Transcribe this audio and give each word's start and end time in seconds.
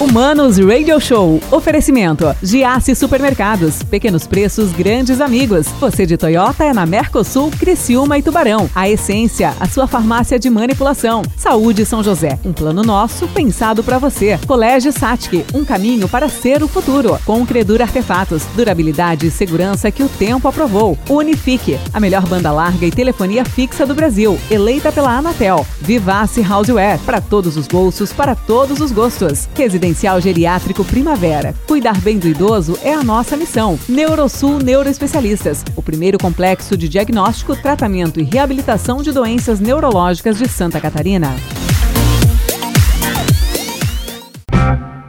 Humanos 0.00 0.58
Radio 0.58 1.00
Show. 1.00 1.40
Oferecimento. 1.50 2.32
Giasse 2.40 2.94
Supermercados. 2.94 3.82
Pequenos 3.82 4.28
preços, 4.28 4.70
grandes 4.70 5.20
amigos. 5.20 5.66
Você 5.80 6.06
de 6.06 6.16
Toyota 6.16 6.62
é 6.62 6.72
na 6.72 6.86
Mercosul, 6.86 7.50
Criciúma 7.50 8.16
e 8.16 8.22
Tubarão. 8.22 8.70
A 8.76 8.88
Essência, 8.88 9.52
a 9.58 9.66
sua 9.66 9.88
farmácia 9.88 10.38
de 10.38 10.48
manipulação. 10.48 11.22
Saúde 11.36 11.84
São 11.84 12.00
José. 12.00 12.38
Um 12.44 12.52
plano 12.52 12.84
nosso 12.84 13.26
pensado 13.26 13.82
para 13.82 13.98
você. 13.98 14.38
Colégio 14.46 14.92
Satic. 14.92 15.44
Um 15.52 15.64
caminho 15.64 16.08
para 16.08 16.28
ser 16.28 16.62
o 16.62 16.68
futuro. 16.68 17.18
Com 17.26 17.44
Credura 17.44 17.82
Artefatos. 17.82 18.44
Durabilidade 18.54 19.26
e 19.26 19.32
segurança 19.32 19.90
que 19.90 20.04
o 20.04 20.08
tempo 20.08 20.46
aprovou. 20.46 20.96
Unifique. 21.08 21.76
A 21.92 21.98
melhor 21.98 22.24
banda 22.24 22.52
larga 22.52 22.86
e 22.86 22.92
telefonia 22.92 23.44
fixa 23.44 23.84
do 23.84 23.96
Brasil. 23.96 24.38
Eleita 24.48 24.92
pela 24.92 25.18
Anatel. 25.18 25.66
Vivace 25.80 26.40
Houseware. 26.40 27.00
Para 27.00 27.20
todos 27.20 27.56
os 27.56 27.66
bolsos, 27.66 28.12
para 28.12 28.36
todos 28.36 28.80
os 28.80 28.92
gostos. 28.92 29.48
Residencial 29.88 30.20
Geriátrico 30.20 30.84
Primavera. 30.84 31.54
Cuidar 31.66 31.98
bem 32.00 32.18
do 32.18 32.28
idoso 32.28 32.78
é 32.82 32.92
a 32.92 33.02
nossa 33.02 33.36
missão. 33.36 33.78
Neurosul 33.88 34.58
Neuroespecialistas, 34.58 35.64
o 35.74 35.82
primeiro 35.82 36.18
complexo 36.18 36.76
de 36.76 36.88
diagnóstico, 36.88 37.56
tratamento 37.56 38.20
e 38.20 38.24
reabilitação 38.24 39.02
de 39.02 39.12
doenças 39.12 39.60
neurológicas 39.60 40.36
de 40.36 40.46
Santa 40.46 40.80
Catarina. 40.80 41.34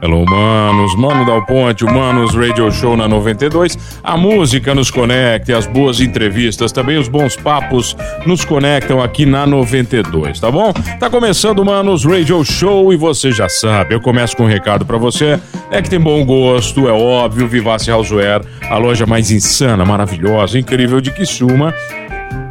Hello, 0.01 0.23
manos, 0.25 0.95
Mano 0.95 1.25
Dal 1.25 1.45
Ponte, 1.45 1.83
Humanos 1.83 2.33
Radio 2.33 2.71
Show 2.71 2.95
na 2.95 3.05
92. 3.05 3.77
A 4.01 4.15
música 4.15 4.73
nos 4.73 4.89
conecta, 4.89 5.57
as 5.57 5.67
boas 5.67 5.99
entrevistas, 5.99 6.71
também 6.71 6.97
os 6.97 7.09
bons 7.09 7.35
papos 7.35 7.97
nos 8.25 8.45
conectam 8.45 9.03
aqui 9.03 9.25
na 9.25 9.45
92, 9.45 10.39
tá 10.39 10.49
bom? 10.49 10.71
Tá 11.01 11.09
começando 11.09 11.65
Manos 11.65 12.05
Radio 12.05 12.45
Show 12.45 12.93
e 12.93 12.95
você 12.95 13.29
já 13.33 13.49
sabe, 13.49 13.93
eu 13.93 13.99
começo 13.99 14.37
com 14.37 14.43
um 14.43 14.47
recado 14.47 14.85
para 14.85 14.97
você. 14.97 15.37
É 15.69 15.81
que 15.81 15.89
tem 15.89 15.99
bom 15.99 16.25
gosto, 16.25 16.87
é 16.87 16.93
óbvio, 16.93 17.45
Vivace 17.45 17.91
Houseware, 17.91 18.45
a 18.69 18.77
loja 18.77 19.05
mais 19.05 19.31
insana, 19.31 19.83
maravilhosa, 19.83 20.57
incrível 20.57 21.01
de 21.01 21.11
Kissuma 21.11 21.73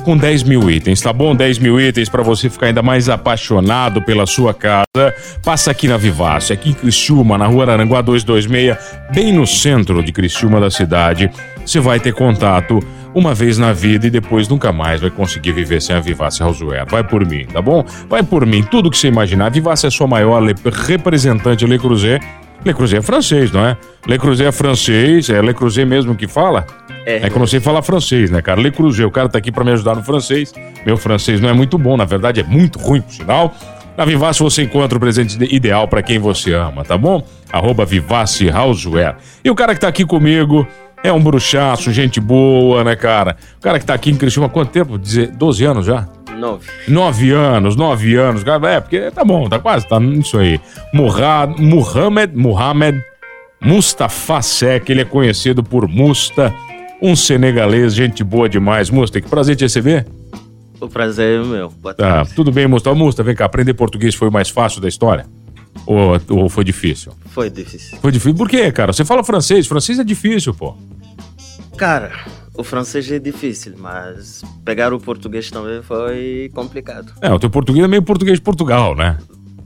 com 0.05 0.17
10 0.17 0.43
mil 0.45 0.71
itens, 0.71 1.01
tá 1.01 1.13
bom? 1.13 1.35
10 1.35 1.59
mil 1.59 1.81
itens 1.81 2.09
para 2.09 2.23
você 2.23 2.49
ficar 2.49 2.67
ainda 2.67 2.83
mais 2.83 3.09
apaixonado 3.09 4.03
pela 4.03 4.27
sua 4.27 4.55
casa. 4.55 5.15
Passa 5.45 5.71
aqui 5.71 5.87
na 5.87 5.97
Vivace, 5.97 6.53
aqui 6.53 6.71
em 6.71 6.73
Criciúma, 6.73 7.37
na 7.37 7.47
rua 7.47 7.71
Aranguá 7.71 8.01
226, 8.01 8.77
bem 9.13 9.33
no 9.33 9.47
centro 9.47 10.03
de 10.03 10.13
Criciúma 10.13 10.61
da 10.61 10.71
cidade. 10.71 11.31
Você 11.65 11.81
vai 11.81 12.01
ter 12.01 12.15
contato 12.15 12.81
uma 13.15 13.35
vez 13.35 13.59
na 13.59 13.73
vida 13.73 14.07
e 14.07 14.11
depois 14.11 14.49
nunca 14.49 14.73
mais 14.73 15.01
vai 15.01 15.11
conseguir 15.11 15.53
viver 15.53 15.83
sem 15.83 15.97
a 15.97 16.01
Vivace 16.01 16.43
Houseware. 16.43 16.87
Vai 16.89 17.03
por 17.03 17.27
mim, 17.27 17.47
tá 17.47 17.61
bom? 17.61 17.85
Vai 18.09 18.23
por 18.23 18.47
mim, 18.47 18.63
tudo 18.63 18.91
que 18.91 18.97
você 18.97 19.09
imaginar. 19.09 19.47
A 19.47 19.51
Vivace 19.51 19.87
é 19.87 19.89
a 19.89 19.91
sua 19.91 20.07
maior 20.07 20.43
representante 20.87 21.67
Le 21.67 21.79
Creuset. 21.79 22.23
Le 22.65 22.75
Creuset 22.75 22.99
é 22.99 23.03
francês, 23.03 23.53
não 23.53 23.65
é? 23.65 23.77
Le 24.07 24.19
Creuset 24.19 24.49
é 24.49 24.53
francês, 24.53 25.31
é 25.31 25.41
Le 25.41 25.55
Creuset 25.55 25.85
mesmo 25.85 26.15
que 26.15 26.27
fala? 26.27 26.67
É, 27.07 27.27
é 27.27 27.31
que 27.31 27.37
eu 27.37 27.39
não 27.39 27.47
sei 27.47 27.61
falar 27.61 27.83
francês, 27.83 28.31
né, 28.31 28.43
cara? 28.43 28.61
Le 28.61 28.71
Creuset, 28.71 29.05
o 29.05 29.11
cara 29.11 29.29
tá 29.29 29.39
aqui 29.39 29.53
para 29.53 29.65
me 29.65 29.73
ajudar 29.73 29.95
no 29.95 30.03
francês. 30.03 30.53
Meu 30.85 30.97
francês 30.97 31.41
não 31.41 31.49
é 31.49 31.53
muito 31.53 31.79
bom, 31.79 31.97
na 31.97 32.05
verdade 32.05 32.41
é 32.41 32.45
muito 32.45 32.79
ruim, 32.79 33.01
por 33.01 33.13
sinal. 33.13 33.55
Na 33.97 34.05
Vivace 34.05 34.41
você 34.41 34.63
encontra 34.63 34.97
o 34.97 35.01
presente 35.01 35.37
ideal 35.53 35.89
para 35.89 36.03
quem 36.03 36.19
você 36.19 36.53
ama, 36.53 36.85
tá 36.85 36.97
bom? 36.97 37.27
Arroba 37.53 37.85
Vivace 37.85 38.49
Houseware. 38.49 39.17
E 39.45 39.51
o 39.51 39.55
cara 39.57 39.75
que 39.75 39.81
tá 39.81 39.89
aqui 39.89 40.05
comigo 40.05 40.67
é 41.03 41.13
um 41.13 41.21
bruxaço, 41.21 41.93
gente 41.93 42.21
boa, 42.21 42.85
né, 42.85 42.95
cara? 42.95 43.37
O 43.59 43.61
cara 43.61 43.79
que 43.79 43.85
tá 43.85 43.95
aqui 43.95 44.11
em 44.11 44.17
Criciúma 44.17 44.47
há 44.47 44.51
quanto 44.51 44.71
tempo? 44.71 44.99
12 44.99 45.65
anos 45.65 45.87
já? 45.87 46.07
Nove. 46.39 46.67
Nove 46.87 47.31
anos, 47.33 47.77
nove 47.77 48.15
anos. 48.15 48.45
É, 48.47 48.81
porque 48.81 49.11
tá 49.11 49.25
bom, 49.25 49.49
tá 49.49 49.59
quase, 49.59 49.87
tá 49.89 49.99
nisso 49.99 50.39
aí. 50.39 50.61
Murad, 50.95 51.59
Muhammad, 51.59 52.31
Muhammad 52.35 53.01
Mustafa 53.61 54.41
Sek, 54.41 54.91
ele 54.91 55.01
é 55.01 55.05
conhecido 55.05 55.63
por 55.63 55.89
Musta 55.89 56.55
um 57.03 57.15
senegalês, 57.15 57.95
gente 57.95 58.23
boa 58.23 58.49
demais. 58.49 58.91
Musta, 58.91 59.21
que 59.21 59.29
prazer 59.29 59.57
te 59.57 59.65
receber. 59.65 60.07
O 60.81 60.89
prazer 60.89 61.41
é 61.41 61.45
meu. 61.45 61.69
Boa 61.71 61.95
tá, 61.95 62.25
tudo 62.25 62.53
bem, 62.53 62.67
Musta. 62.67 62.95
Musta, 62.95 63.23
vem 63.23 63.35
cá, 63.35 63.45
aprender 63.45 63.75
português 63.75 64.15
foi 64.15 64.29
o 64.29 64.33
mais 64.33 64.49
fácil 64.49 64.81
da 64.81 64.89
história? 64.89 65.27
Ou, 65.87 66.21
ou 66.29 66.49
foi 66.49 66.65
difícil? 66.65 67.13
Foi 67.27 67.51
difícil. 67.51 67.99
Foi 68.01 68.13
difícil? 68.13 68.37
Por 68.37 68.49
quê, 68.49 68.71
cara? 68.71 68.93
Você 68.93 69.05
fala 69.05 69.25
francês, 69.25 69.67
francês 69.67 69.99
é 69.99 70.05
difícil, 70.05 70.55
pô. 70.55 70.77
Cara, 71.79 72.11
o 72.57 72.65
francês 72.65 73.09
é 73.09 73.21
difícil, 73.21 73.75
mas 73.79 74.43
pegar 74.65 74.93
o 74.93 74.99
português 74.99 75.49
também 75.49 75.81
foi 75.81 76.51
complicado. 76.53 77.13
É, 77.23 77.33
o 77.33 77.39
teu 77.39 77.49
português 77.49 77.85
é 77.85 77.89
meio 77.89 78.03
português 78.03 78.39
de 78.39 78.43
Portugal, 78.43 78.97
né? 78.97 79.17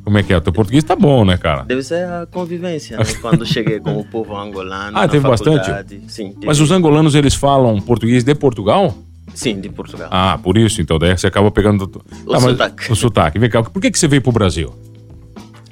Como 0.05 0.19
é 0.19 0.23
que 0.23 0.31
é? 0.31 0.37
O 0.37 0.41
teu 0.43 0.53
português 0.53 0.85
tá 0.85 0.95
bom, 0.95 1.25
né, 1.25 1.39
cara? 1.39 1.63
Deve 1.63 1.83
ser 1.83 2.07
a 2.07 2.27
convivência, 2.27 2.99
né? 2.99 3.05
Quando 3.23 3.47
cheguei 3.47 3.81
com 3.81 3.99
o 3.99 4.05
povo 4.05 4.37
angolano. 4.37 4.99
Ah, 4.99 5.09
teve 5.09 5.27
bastante? 5.27 5.67
Sim. 6.07 6.33
Teve. 6.33 6.47
Mas 6.47 6.61
os 6.61 6.71
angolanos, 6.71 7.15
eles 7.15 7.35
falam 7.35 7.81
português 7.81 8.23
de 8.25 8.35
Portugal? 8.35 8.95
Sim, 9.33 9.59
de 9.59 9.71
Portugal. 9.71 10.11
Ah, 10.11 10.39
por 10.43 10.59
isso, 10.59 10.83
então. 10.83 10.99
Daí 10.99 11.17
você 11.17 11.27
acaba 11.27 11.51
pegando... 11.51 11.85
O 12.27 12.35
ah, 12.35 12.41
sotaque. 12.41 12.93
O 12.93 12.95
sotaque. 12.95 13.39
Vem 13.39 13.49
cá, 13.49 13.63
por 13.63 13.81
que, 13.81 13.91
que 13.91 13.99
você 13.99 14.07
veio 14.07 14.21
pro 14.21 14.33
Brasil? 14.33 14.75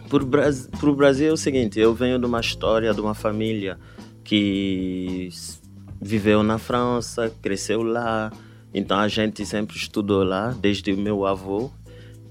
Por 0.08 0.24
pro 0.24 0.94
Brasil 0.94 1.28
é 1.28 1.32
o 1.32 1.36
seguinte, 1.36 1.78
eu 1.78 1.94
venho 1.94 2.18
de 2.18 2.24
uma 2.24 2.40
história, 2.40 2.94
de 2.94 3.00
uma 3.00 3.14
família 3.14 3.76
que 4.24 5.28
viveu 6.00 6.42
na 6.42 6.58
França, 6.58 7.32
cresceu 7.42 7.82
lá. 7.82 8.32
Então 8.72 8.98
a 8.98 9.08
gente 9.08 9.44
sempre 9.44 9.76
estudou 9.76 10.22
lá, 10.22 10.54
desde 10.60 10.92
o 10.92 10.96
meu 10.96 11.26
avô 11.26 11.70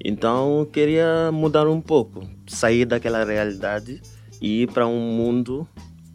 então 0.04 0.66
queria 0.72 1.30
mudar 1.32 1.68
um 1.68 1.82
pouco, 1.82 2.26
sair 2.48 2.86
daquela 2.86 3.24
realidade 3.26 4.02
e 4.42 4.64
ir 4.64 4.72
para 4.72 4.88
um 4.88 5.00
mundo 5.00 5.68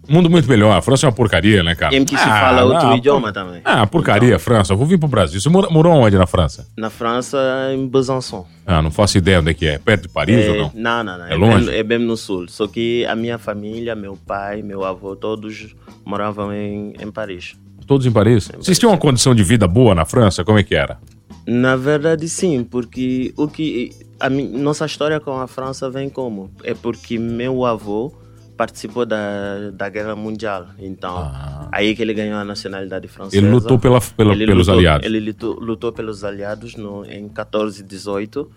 Mundo 0.09 0.29
muito 0.29 0.49
melhor. 0.49 0.77
A 0.77 0.83
França 0.83 1.07
é 1.07 1.09
uma 1.09 1.15
porcaria, 1.15 1.63
né, 1.63 1.75
cara? 1.75 1.95
Em 1.95 2.05
que 2.05 2.17
se 2.17 2.29
ah, 2.29 2.41
fala 2.41 2.65
outro 2.65 2.97
idioma 2.97 3.33
também. 3.33 3.61
Ah, 3.65 3.87
porcaria, 3.87 4.29
então, 4.29 4.39
França. 4.39 4.75
Vou 4.75 4.87
vir 4.87 4.99
pro 4.99 5.09
Brasil. 5.09 5.41
Você 5.41 5.49
morou, 5.49 5.71
morou 5.71 5.93
onde 5.93 6.17
na 6.17 6.27
França? 6.27 6.67
Na 6.77 6.91
França, 6.91 7.39
em 7.73 7.87
Besançon. 7.89 8.47
Ah, 8.67 8.83
não 8.83 8.91
faço 8.91 9.19
ideia 9.19 9.41
onde 9.41 9.51
é 9.51 9.55
que 9.55 9.67
é. 9.67 9.79
Perto 9.79 10.03
de 10.03 10.09
Paris 10.09 10.45
é, 10.45 10.51
ou 10.51 10.57
não? 10.57 10.73
Não, 10.75 11.05
não, 11.05 11.19
não. 11.19 11.27
É, 11.27 11.33
é 11.33 11.37
longe? 11.37 11.67
Bem, 11.67 11.79
é 11.79 11.83
bem 11.83 11.99
no 11.99 12.17
sul. 12.17 12.47
Só 12.49 12.67
que 12.67 13.05
a 13.07 13.15
minha 13.15 13.39
família, 13.39 13.95
meu 13.95 14.17
pai, 14.27 14.63
meu 14.63 14.85
avô, 14.85 15.17
todos 15.17 15.75
moravam 16.05 16.53
em, 16.53 16.95
em 17.01 17.11
Paris. 17.11 17.57
Todos 17.87 18.07
em 18.07 18.13
Paris? 18.13 18.51
Em 18.55 18.59
Vocês 18.59 18.79
tinham 18.79 18.93
uma 18.93 18.99
condição 18.99 19.35
de 19.35 19.43
vida 19.43 19.67
boa 19.69 19.95
na 19.95 20.05
França? 20.05 20.45
Como 20.45 20.59
é 20.59 20.63
que 20.63 20.75
era? 20.75 20.99
Na 21.47 21.77
verdade, 21.77 22.27
sim, 22.29 22.65
porque 22.65 23.35
o 23.37 23.47
que 23.47 23.93
a 24.19 24.31
nossa 24.31 24.87
história 24.87 25.21
com 25.21 25.39
a 25.39 25.47
França 25.47 25.91
vem 25.91 26.09
como? 26.09 26.51
É 26.63 26.73
porque 26.73 27.19
meu 27.19 27.67
avô 27.67 28.13
participou 28.57 29.05
da, 29.05 29.71
da 29.73 29.89
Guerra 29.89 30.15
Mundial. 30.17 30.69
Então, 30.79 31.17
ah. 31.17 31.69
aí 31.73 31.95
que 31.95 32.03
ele 32.03 32.15
ganhou 32.15 32.39
a 32.39 32.45
nacionalidade 32.45 33.09
francesa. 33.09 33.37
Ele 33.37 33.53
lutou 33.53 33.79
pela, 33.79 34.01
pela 34.01 34.33
ele 34.33 34.47
pelos 34.47 34.67
lutou, 34.67 34.79
aliados. 34.79 35.07
Ele 35.07 35.21
lutou, 35.21 35.61
lutou 35.61 35.93
pelos 35.93 36.25
aliados 36.25 36.77
no, 36.77 37.05
em 37.05 37.29
14 37.29 37.81
e 37.81 37.85
18 37.85 38.51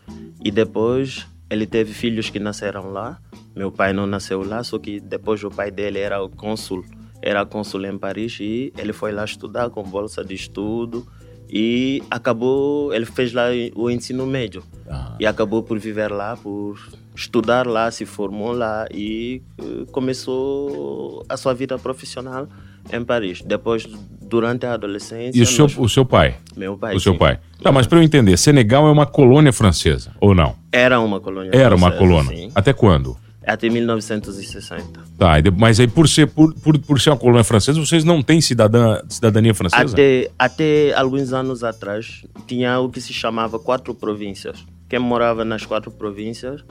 e 0.43 0.51
depois 0.51 1.27
ele 1.49 1.65
teve 1.65 1.93
filhos 1.93 2.29
que 2.29 2.39
nasceram 2.39 2.91
lá. 2.91 3.19
Meu 3.55 3.71
pai 3.71 3.93
não 3.93 4.05
nasceu 4.05 4.43
lá, 4.43 4.63
só 4.63 4.77
que 4.77 4.99
depois 4.99 5.43
o 5.43 5.49
pai 5.49 5.71
dele 5.71 5.99
era 5.99 6.21
o 6.21 6.29
cônsul, 6.29 6.85
era 7.21 7.45
cônsul 7.45 7.85
em 7.85 7.97
Paris 7.97 8.37
e 8.39 8.71
ele 8.77 8.93
foi 8.93 9.11
lá 9.11 9.25
estudar 9.25 9.69
com 9.69 9.83
bolsa 9.83 10.23
de 10.23 10.35
estudo 10.35 11.07
e 11.49 12.03
acabou, 12.11 12.93
ele 12.93 13.05
fez 13.05 13.31
lá 13.31 13.45
o 13.73 13.89
ensino 13.89 14.25
médio 14.27 14.63
ah. 14.89 15.15
e 15.19 15.25
acabou 15.25 15.63
por 15.63 15.79
viver 15.79 16.11
lá, 16.11 16.35
por 16.35 16.77
estudar 17.17 17.65
lá, 17.65 17.89
se 17.89 18.05
formou 18.05 18.51
lá 18.51 18.87
e 18.93 19.41
uh, 19.59 19.87
começou 19.87 21.25
a 21.27 21.35
sua 21.35 21.53
vida 21.53 21.77
profissional 21.79 22.47
em 22.93 23.03
Paris. 23.03 23.41
Depois, 23.41 23.87
durante 24.21 24.67
a 24.67 24.73
adolescência. 24.73 25.37
E 25.37 25.41
o 25.41 25.45
seu, 25.45 25.65
nós... 25.65 25.77
o 25.77 25.89
seu 25.89 26.05
pai? 26.05 26.35
Meu 26.55 26.77
pai. 26.77 26.95
O 26.95 26.99
seu 26.99 27.13
sim. 27.13 27.19
pai. 27.19 27.39
Tá, 27.61 27.71
mas 27.71 27.87
para 27.87 27.97
eu 27.97 28.03
entender, 28.03 28.37
Senegal 28.37 28.87
é 28.87 28.91
uma 28.91 29.07
colônia 29.07 29.51
francesa 29.51 30.11
ou 30.21 30.35
não? 30.35 30.55
Era 30.71 30.99
uma 30.99 31.19
colônia 31.19 31.49
Era 31.49 31.75
francesa, 31.75 31.85
uma 31.85 31.91
colônia. 31.91 32.37
Sim. 32.37 32.51
Até 32.53 32.71
quando? 32.71 33.17
Até 33.43 33.67
1960. 33.67 34.99
Tá, 35.17 35.35
mas 35.57 35.79
aí 35.79 35.87
por 35.87 36.07
ser, 36.07 36.27
por, 36.27 36.53
por, 36.53 36.77
por 36.77 36.99
ser 36.99 37.09
uma 37.09 37.17
colônia 37.17 37.45
francesa, 37.45 37.79
vocês 37.79 38.03
não 38.03 38.21
têm 38.21 38.41
cidadã, 38.41 39.01
cidadania 39.09 39.55
francesa? 39.55 39.93
Até, 39.93 40.29
até 40.37 40.93
alguns 40.93 41.33
anos 41.33 41.63
atrás, 41.63 42.25
tinha 42.45 42.77
o 42.79 42.89
que 42.89 43.01
se 43.01 43.13
chamava 43.13 43.57
quatro 43.57 43.95
províncias. 43.95 44.63
Quem 44.87 44.99
morava 44.99 45.43
nas 45.43 45.65
quatro 45.65 45.89
províncias, 45.89 46.63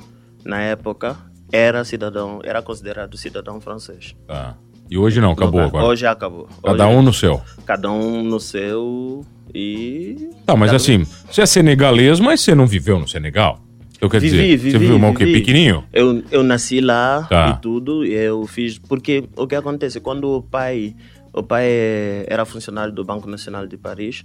na 0.46 0.60
época, 0.60 1.16
era 1.52 1.84
cidadão, 1.84 2.40
era 2.44 2.62
considerado 2.62 3.16
cidadão 3.16 3.60
francês. 3.60 4.14
Tá. 4.26 4.56
E 4.88 4.96
hoje 4.96 5.20
não, 5.20 5.32
acabou 5.32 5.60
no, 5.60 5.66
agora? 5.66 5.84
Hoje 5.84 6.06
acabou. 6.06 6.48
Cada 6.62 6.86
hoje, 6.86 6.96
um 6.96 7.02
no 7.02 7.12
seu? 7.12 7.42
Cada 7.64 7.90
um 7.90 8.22
no 8.22 8.38
seu 8.38 9.24
e... 9.52 10.30
Tá, 10.46 10.54
mas 10.54 10.72
assim, 10.72 11.04
você 11.28 11.42
é 11.42 11.46
senegalês, 11.46 12.20
mas 12.20 12.40
você 12.40 12.54
não 12.54 12.66
viveu 12.66 12.98
no 12.98 13.08
Senegal? 13.08 13.60
Eu 14.00 14.08
quero 14.08 14.22
vivi, 14.22 14.36
dizer, 14.36 14.56
vivi, 14.56 14.70
você 14.70 14.78
viu 14.78 14.96
o 14.96 15.14
que 15.14 15.26
pequenininho? 15.26 15.84
Eu, 15.92 16.22
eu 16.30 16.42
nasci 16.42 16.80
lá 16.80 17.26
tá. 17.28 17.56
e 17.56 17.62
tudo, 17.62 18.04
e 18.04 18.12
eu 18.12 18.46
fiz... 18.46 18.78
Porque 18.78 19.24
o 19.36 19.46
que 19.46 19.56
acontece, 19.56 20.00
quando 20.00 20.28
o 20.28 20.42
pai... 20.42 20.94
O 21.32 21.42
pai 21.42 21.66
era 22.28 22.46
funcionário 22.46 22.94
do 22.94 23.04
Banco 23.04 23.28
Nacional 23.28 23.66
de 23.66 23.76
Paris, 23.76 24.24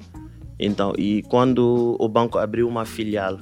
então, 0.58 0.94
e 0.98 1.24
quando 1.24 1.98
o 2.00 2.08
banco 2.08 2.38
abriu 2.38 2.70
uma 2.70 2.86
filial 2.86 3.38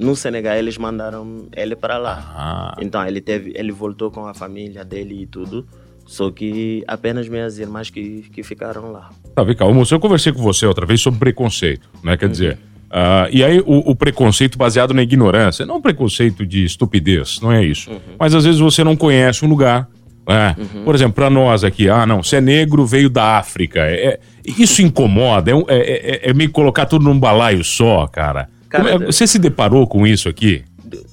no 0.00 0.16
Senegal 0.16 0.56
eles 0.56 0.76
mandaram 0.78 1.46
ele 1.54 1.76
para 1.76 1.98
lá. 1.98 2.32
Ah, 2.34 2.76
Então 2.80 3.06
ele 3.06 3.20
teve, 3.20 3.52
ele 3.54 3.70
voltou 3.72 4.10
com 4.10 4.26
a 4.26 4.34
família 4.34 4.84
dele 4.84 5.22
e 5.22 5.26
tudo. 5.26 5.66
Só 6.06 6.28
que 6.30 6.82
apenas 6.88 7.28
minhas 7.28 7.58
irmãs 7.58 7.88
que, 7.90 8.24
que 8.32 8.42
ficaram 8.42 8.90
lá. 8.90 9.10
tá, 9.34 9.44
vem 9.44 9.54
cá, 9.54 9.64
moço, 9.66 9.94
eu 9.94 10.00
conversei 10.00 10.32
com 10.32 10.42
você 10.42 10.66
outra 10.66 10.84
vez 10.84 11.00
sobre 11.00 11.20
preconceito, 11.20 11.88
né? 12.02 12.16
Quer 12.16 12.28
dizer, 12.28 12.58
ah, 12.90 13.28
e 13.30 13.44
aí 13.44 13.60
o, 13.60 13.90
o 13.90 13.94
preconceito 13.94 14.58
baseado 14.58 14.92
na 14.92 15.02
ignorância, 15.04 15.64
não 15.64 15.76
um 15.76 15.80
preconceito 15.80 16.44
de 16.44 16.64
estupidez, 16.64 17.40
não 17.40 17.52
é 17.52 17.64
isso. 17.64 17.90
Mas 18.18 18.34
às 18.34 18.44
vezes 18.44 18.58
você 18.60 18.82
não 18.82 18.96
conhece 18.96 19.44
um 19.44 19.48
lugar. 19.48 19.86
né? 20.26 20.56
Por 20.84 20.96
exemplo, 20.96 21.14
para 21.14 21.30
nós 21.30 21.62
aqui, 21.62 21.88
ah, 21.88 22.04
não, 22.04 22.22
você 22.24 22.36
é 22.36 22.40
negro, 22.40 22.84
veio 22.84 23.08
da 23.08 23.38
África. 23.38 23.80
É, 23.80 24.06
é- 24.06 24.20
isso 24.44 24.82
incomoda, 24.82 25.52
é, 25.52 25.54
é- 25.68 26.10
é- 26.26 26.30
é 26.30 26.34
meio 26.34 26.50
colocar 26.50 26.86
tudo 26.86 27.04
num 27.04 27.18
balaio 27.20 27.62
só, 27.62 28.06
cara. 28.08 28.48
Cara, 28.70 28.90
é- 28.92 28.98
você 28.98 29.26
se 29.26 29.38
deparou 29.38 29.86
com 29.86 30.06
isso 30.06 30.28
aqui? 30.28 30.64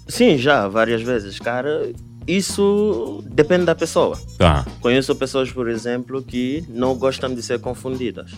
Sim, 0.07 0.37
já, 0.37 0.67
várias 0.67 1.01
vezes, 1.01 1.37
cara. 1.39 1.91
Isso 2.25 3.23
depende 3.29 3.65
da 3.65 3.73
pessoa. 3.75 4.17
Tá. 4.37 4.65
Conheço 4.81 5.15
pessoas, 5.15 5.51
por 5.51 5.67
exemplo, 5.69 6.21
que 6.21 6.63
não 6.69 6.93
gostam 6.95 7.33
de 7.33 7.41
ser 7.41 7.59
confundidas. 7.59 8.31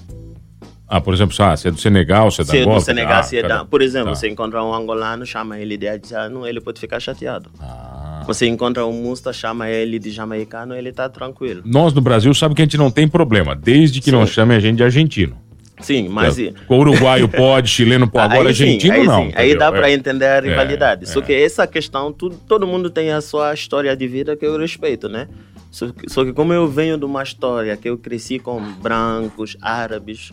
Ah, 0.88 1.00
por 1.00 1.14
exemplo, 1.14 1.36
ah, 1.40 1.56
você 1.56 1.68
é 1.68 1.72
do 1.72 1.80
Senegal, 1.80 2.32
você 2.32 2.42
é 2.42 2.46
da 2.46 2.52
Se 2.52 2.58
é 2.58 2.62
Angola? 2.62 2.80
do 2.80 2.82
Senegal, 2.84 3.20
ah, 3.20 3.24
se 3.24 3.38
é 3.38 3.42
da... 3.44 3.48
cara. 3.48 3.66
Por 3.66 3.82
exemplo, 3.82 4.10
Tá. 4.10 4.16
você 4.16 4.28
encontra 4.28 4.64
um 4.64 4.74
angolano, 4.74 5.24
chama 5.26 5.60
ele 5.60 5.78
de 5.78 5.88
haitiano, 5.88 6.48
ele 6.48 6.60
pode 6.60 6.80
ficar 6.80 7.00
chateado. 7.00 7.52
Ah. 7.60 8.24
Você 8.26 8.48
encontra 8.48 8.86
um 8.86 8.94
musta, 8.94 9.32
chama 9.32 9.70
ele 9.70 10.00
de 10.00 10.10
jamaicano, 10.12 10.76
ele 10.76 10.92
tá 10.92 11.08
tranquilo. 11.08 11.62
Nós 11.66 11.94
no 11.94 12.02
Brasil 12.02 12.34
sabe 12.34 12.56
que 12.56 12.62
a 12.62 12.66
gente 12.66 12.78
não 12.78 12.90
tem 12.90 13.08
problema, 13.08 13.56
desde 13.56 14.02
que 14.02 14.12
não 14.12 14.26
chame 14.26 14.56
a 14.56 14.60
gente 14.60 14.78
de 14.78 14.84
argentino. 14.84 15.38
Sim, 15.80 16.10
mas... 16.10 16.38
e- 16.38 16.54
O 16.68 16.76
uruguaio 16.76 17.28
pode, 17.30 17.70
chileno 17.70 18.10
pode, 18.10 18.34
agora 18.34 18.54
sim, 18.54 18.64
argentino 18.64 18.94
aí 18.94 19.06
não. 19.06 19.26
sim, 19.28 19.32
aí 19.36 19.58
dá 19.58 19.72
para 19.72 19.90
É. 19.90 19.94
entender 19.94 20.26
a 20.26 20.40
rivalidade. 20.42 21.08
Só 21.10 21.20
é. 21.20 21.24
que 21.24 21.34
essa 21.34 21.66
questão, 21.66 22.12
tudo, 22.12 22.36
todo 22.48 22.68
mundo 22.68 22.90
tem 22.90 23.12
a 23.12 23.22
sua 23.22 23.54
história 23.54 23.96
de 23.96 24.08
vida 24.08 24.36
que 24.36 24.46
eu 24.46 24.58
respeito, 24.58 25.08
né? 25.08 25.28
Só 25.72 25.88
que, 25.92 26.10
só 26.10 26.26
que 26.26 26.34
como 26.34 26.52
eu 26.52 26.68
venho 26.68 26.98
de 26.98 27.06
uma 27.06 27.24
história 27.24 27.78
que 27.78 27.90
eu 27.90 27.98
cresci 27.98 28.40
com 28.40 28.60
brancos, 28.82 29.56
árabes, 29.62 30.32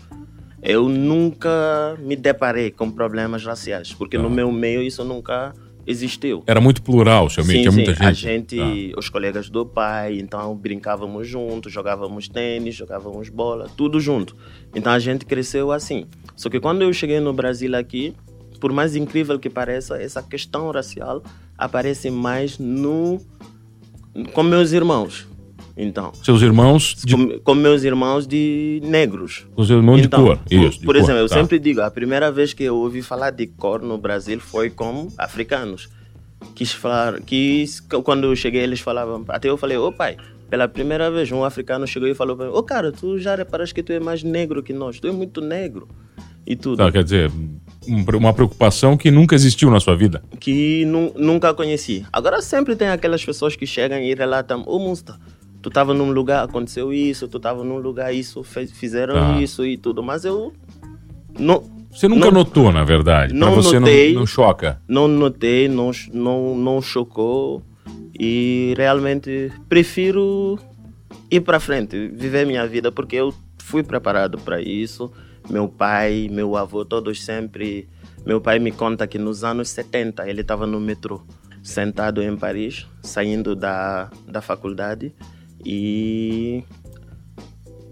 eu 0.63 0.89
nunca 0.89 1.95
me 2.01 2.17
deparei 2.17 2.71
com 2.71 2.91
problemas 2.91 3.45
raciais, 3.45 3.93
porque 3.93 4.19
no 4.19 4.27
Ah. 4.27 4.31
meu 4.31 4.51
meio 4.51 4.83
isso 4.83 5.05
nunca 5.05 5.53
existiu. 5.87 6.43
Era 6.47 6.61
muito 6.61 6.83
plural, 6.83 7.31
seu 7.31 7.45
tinha 7.45 7.71
sim. 7.71 7.77
muita 7.77 7.93
gente. 7.95 8.05
A 8.05 8.13
gente, 8.13 8.61
Ah. 8.61 8.99
os 8.99 9.09
colegas 9.09 9.49
do 9.49 9.65
pai, 9.65 10.19
então 10.19 10.55
brincávamos 10.57 11.29
juntos, 11.29 11.73
jogávamos 11.73 12.29
tênis, 12.29 12.75
jogávamos 12.75 13.29
bola, 13.29 13.71
tudo 13.77 14.01
junto. 14.01 14.37
Então 14.75 14.93
a 14.93 14.99
gente 14.99 15.25
cresceu 15.25 15.71
assim. 15.71 16.07
Só 16.35 16.51
que 16.51 16.59
quando 16.59 16.83
eu 16.83 16.93
cheguei 16.93 17.21
no 17.21 17.33
Brasil 17.33 17.75
aqui, 17.77 18.15
por 18.61 18.73
mais 18.73 18.97
incrível 18.97 19.39
que 19.39 19.49
pareça, 19.49 20.01
essa 20.01 20.23
questão 20.23 20.71
racial 20.71 21.23
aparece 21.57 22.11
mais 22.11 22.59
no 22.59 23.21
com 24.33 24.43
meus 24.43 24.73
irmãos. 24.73 25.27
Então, 25.77 26.11
Seus 26.23 26.41
irmãos 26.41 26.97
de, 27.05 27.15
com, 27.15 27.39
com 27.41 27.55
meus 27.55 27.85
irmãos 27.85 28.27
de 28.27 28.81
negros. 28.83 29.47
os 29.55 29.69
irmãos 29.69 30.01
Então, 30.01 30.21
de 30.21 30.27
cor. 30.31 30.39
por- 30.39 30.53
Isso, 30.53 30.81
de 30.81 30.87
por 30.87 30.95
cor, 30.95 30.97
exemplo, 31.03 31.21
eu 31.21 31.29
tá. 31.29 31.35
sempre 31.37 31.59
digo, 31.59 31.81
a 31.83 31.91
primeira 31.91 32.33
vez 32.33 32.55
que 32.55 32.63
eu 32.65 32.77
ouvi 32.77 33.03
falar 33.03 33.31
de 33.31 33.47
cor 33.47 33.83
no 33.83 33.99
Brasil 33.99 34.41
foi 34.41 34.71
com 34.71 35.09
africanos. 35.19 35.89
Quis 36.55 36.73
falar, 36.73 37.21
quis, 37.21 37.81
quando 37.81 38.25
eu 38.25 38.35
cheguei 38.37 38.63
eles 38.63 38.81
falavam, 38.81 39.25
até 39.29 39.49
eu 39.51 39.57
falei, 39.59 39.77
ô 39.77 39.93
pai, 39.93 40.17
pela 40.49 40.67
primeira 40.67 41.11
vez 41.11 41.31
um 41.31 41.45
africano 41.45 41.87
chegou 41.87 42.09
e 42.09 42.15
falou 42.15 42.37
para 42.37 42.47
mim, 42.47 42.53
ô 42.55 42.63
cara, 42.63 42.91
tu 42.91 43.19
já 43.19 43.35
reparas 43.37 43.71
que 43.73 43.83
tu 43.83 43.93
é 43.93 44.01
mais 44.01 44.23
negro 44.23 44.63
que 44.63 44.73
nós, 44.73 44.99
tu 44.99 45.07
é 45.09 45.13
muito 45.13 45.41
negro. 45.43 45.87
E 46.47 46.55
tudo. 46.57 46.77
Tá, 46.79 46.91
quer 46.93 47.03
dizer, 47.03 47.31
um- 47.89 48.05
uma 48.17 48.33
preocupação 48.33 48.97
que 48.97 49.11
nunca 49.11 49.35
existiu 49.35 49.71
na 49.71 49.81
sua 49.81 49.97
vida. 49.97 50.23
que 50.41 50.85
nu- 50.87 51.13
nunca 51.17 51.53
conheci. 51.53 52.07
Agora 52.13 52.41
sempre 52.41 52.77
tem 52.77 52.89
aquelas 52.89 53.23
pessoas 53.25 53.57
que 53.57 53.67
chegam 53.67 53.99
e 53.99 54.15
relatam, 54.15 54.63
ô 54.67 54.79
Musta, 54.79 55.19
tu 55.67 55.69
estava 55.69 55.93
num 55.93 56.13
lugar, 56.13 56.45
aconteceu 56.45 56.93
isso, 56.93 57.27
tu 57.27 57.39
estava 57.39 57.65
num 57.65 57.79
lugar, 57.79 58.15
isso, 58.15 58.45
fez- 58.45 58.71
fizeram 58.71 59.15
Tá. 59.15 59.41
isso 59.41 59.67
e 59.67 59.77
tudo, 59.77 60.01
mas 60.01 60.25
eu 60.25 60.53
não, 61.37 61.61
Você 61.91 62.07
nunca 62.07 62.27
Não- 62.27 62.33
notou, 62.33 62.71
na 62.71 62.85
verdade. 62.85 63.33
Pra 63.37 63.41
não 63.41 63.55
você 63.57 63.81
notei. 63.81 64.13
não, 64.13 64.21
não 64.21 64.27
choca. 64.29 64.81
não 64.87 65.09
notei, 65.09 65.67
não, 65.67 65.91
não, 66.13 66.55
não 66.57 66.81
chocou 66.81 67.63
e 68.17 68.75
realmente 68.77 69.51
prefiro 69.69 70.57
ir 71.31 71.41
para 71.41 71.59
frente, 71.59 72.07
viver 72.15 72.47
minha 72.47 72.65
vida, 72.65 72.93
porque 72.93 73.17
eu 73.17 73.35
fui 73.59 73.83
preparado 73.83 74.39
para 74.39 74.61
isso. 74.63 75.11
Meu 75.51 75.69
pai, 75.69 76.29
meu 76.31 76.55
avô, 76.57 76.85
todos 76.85 77.25
sempre. 77.25 77.89
Meu 78.25 78.41
pai 78.41 78.61
me 78.61 78.71
conta 78.71 79.05
que 79.09 79.19
nos 79.19 79.43
anos 79.43 79.69
70 79.71 80.29
ele 80.29 80.43
estava 80.43 80.65
no 80.67 80.79
metrô, 80.79 81.23
sentado 81.63 82.23
em 82.23 82.37
Paris, 82.37 82.87
saindo 83.03 83.57
da, 83.57 84.11
da 84.29 84.41
faculdade 84.41 85.13
e 85.69 86.63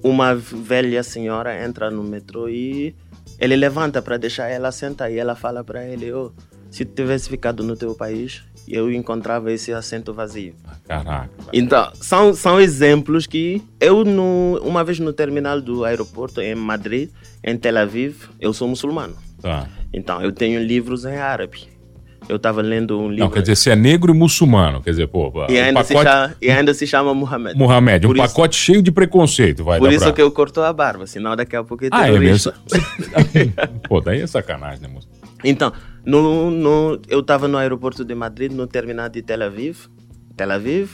uma 0.01 0.33
velha 0.33 1.03
senhora 1.03 1.65
entra 1.65 1.91
no 1.91 2.05
metrô 2.05 2.49
e 2.49 2.95
ele 3.37 3.57
levanta 3.57 4.01
para 4.01 4.17
deixar 4.17 4.49
ela 4.49 4.71
sentar 4.71 5.11
e 5.11 5.19
ela 5.19 5.35
fala 5.35 5.65
para 5.65 5.85
ele: 5.85 6.13
oh, 6.13 6.31
se 6.71 6.85
tu 6.85 6.95
tivesse 6.95 7.29
ficado 7.29 7.65
no 7.65 7.75
teu 7.75 7.93
país, 7.93 8.45
eu 8.69 8.93
encontrava 8.93 9.51
esse 9.51 9.73
assento 9.73 10.15
vazio. 10.15 10.55
Caraca. 10.87 11.29
Então, 11.53 11.91
são, 11.95 12.33
são 12.33 12.61
exemplos 12.61 13.27
que 13.27 13.61
eu, 13.81 14.05
no, 14.05 14.61
uma 14.63 14.85
vez 14.85 15.01
no 15.01 15.13
terminal 15.13 15.61
do 15.61 15.85
aeroporto 15.85 16.41
em 16.41 16.55
Madrid, 16.55 17.11
em 17.43 17.57
Tel 17.57 17.79
Aviv, 17.79 18.29
eu 18.41 18.53
sou 18.55 18.69
muçulmano. 18.69 19.17
Tá. 19.43 19.69
Então, 19.93 20.23
eu 20.23 20.31
tenho 20.31 20.63
livros 20.63 21.05
em 21.05 21.17
árabe. 21.17 21.74
Eu 22.29 22.37
estava 22.37 22.63
lendo 22.63 22.99
um 22.99 23.09
livro. 23.09 23.25
Não, 23.25 23.31
quer 23.31 23.41
dizer, 23.43 23.57
você 23.57 23.71
é 23.71 23.77
negro 23.77 24.15
e 24.15 24.17
muçulmano. 24.17 24.81
Quer 24.83 24.91
dizer, 24.91 25.09
pô, 25.09 25.31
e, 25.49 25.61
um 25.61 25.65
ainda 25.65 25.85
se 25.85 25.93
pacote... 25.95 26.11
chama, 26.11 26.37
e 26.41 26.51
ainda 26.51 26.75
se 26.75 26.87
chama 26.87 27.15
Muhammad. 27.15 27.57
Mohamed, 27.57 28.07
um 28.07 28.11
Por 28.11 28.17
isso- 28.17 28.27
pacote 28.29 28.57
cheio 28.57 28.83
de 28.83 28.91
preconceito, 28.91 29.63
vai 29.63 29.79
Por 29.79 29.93
isso 29.93 30.05
pra... 30.05 30.13
que 30.13 30.23
eu 30.23 30.31
corto 30.31 30.61
a 30.63 30.73
barba, 30.73 31.07
senão 31.07 31.37
daqui 31.37 31.55
a 31.55 31.63
pouco 31.63 31.85
é 31.85 31.89
Ah, 31.93 32.09
é 32.09 32.19
mesmo? 32.19 32.53
terrorista. 32.53 32.55
pô, 33.89 34.01
daí 34.01 34.21
é 34.23 34.27
sacanagem, 34.27 34.81
né, 34.83 34.89
moço? 34.89 35.09
Então, 35.45 35.73
no, 36.05 36.51
no, 36.51 37.01
eu 37.09 37.21
estava 37.21 37.47
no 37.47 37.59
aeroporto 37.59 38.05
de 38.05 38.15
Madrid, 38.15 38.51
no 38.53 38.67
terminal 38.67 39.09
de 39.11 39.21
Tel 39.21 39.43
Aviv, 39.43 39.87
Tel 40.35 40.51
Aviv, 40.53 40.91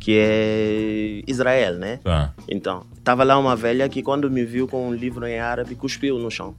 que 0.00 0.16
é 0.18 1.22
Israel, 1.30 1.74
né? 1.74 2.00
Tá. 2.02 2.32
Então, 2.48 2.84
estava 2.96 3.22
lá 3.22 3.38
uma 3.38 3.54
velha 3.54 3.88
que 3.88 4.02
quando 4.02 4.30
me 4.30 4.44
viu 4.44 4.66
com 4.66 4.88
um 4.88 4.94
livro 4.94 5.26
em 5.26 5.38
árabe, 5.38 5.74
cuspiu 5.74 6.18
no 6.18 6.30
chão, 6.30 6.54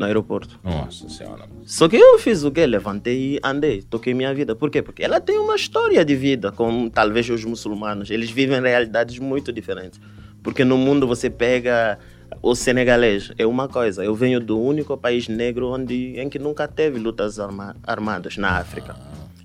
no 0.00 0.06
aeroporto. 0.06 0.58
Nossa 0.64 1.08
senhora. 1.10 1.44
Só 1.66 1.86
que 1.86 1.94
eu 1.96 2.18
fiz 2.18 2.42
o 2.42 2.50
quê? 2.50 2.64
Levantei 2.66 3.34
e 3.36 3.40
andei, 3.44 3.82
toquei 3.82 4.14
minha 4.14 4.32
vida. 4.32 4.56
Por 4.56 4.70
quê? 4.70 4.80
Porque 4.80 5.04
ela 5.04 5.20
tem 5.20 5.38
uma 5.38 5.54
história 5.54 6.02
de 6.02 6.16
vida, 6.16 6.50
como 6.50 6.88
talvez 6.88 7.28
os 7.28 7.44
muçulmanos. 7.44 8.10
Eles 8.10 8.30
vivem 8.30 8.60
realidades 8.62 9.18
muito 9.18 9.52
diferentes. 9.52 10.00
Porque 10.42 10.64
no 10.64 10.78
mundo 10.78 11.06
você 11.06 11.28
pega 11.28 11.98
o 12.40 12.54
senegalês, 12.54 13.30
é 13.36 13.46
uma 13.46 13.68
coisa. 13.68 14.02
Eu 14.02 14.14
venho 14.14 14.40
do 14.40 14.58
único 14.58 14.96
país 14.96 15.28
negro 15.28 15.68
onde, 15.70 16.18
em 16.18 16.30
que 16.30 16.38
nunca 16.38 16.66
teve 16.66 16.98
lutas 16.98 17.38
arma- 17.38 17.76
armadas, 17.86 18.38
na 18.38 18.52
África. 18.56 18.96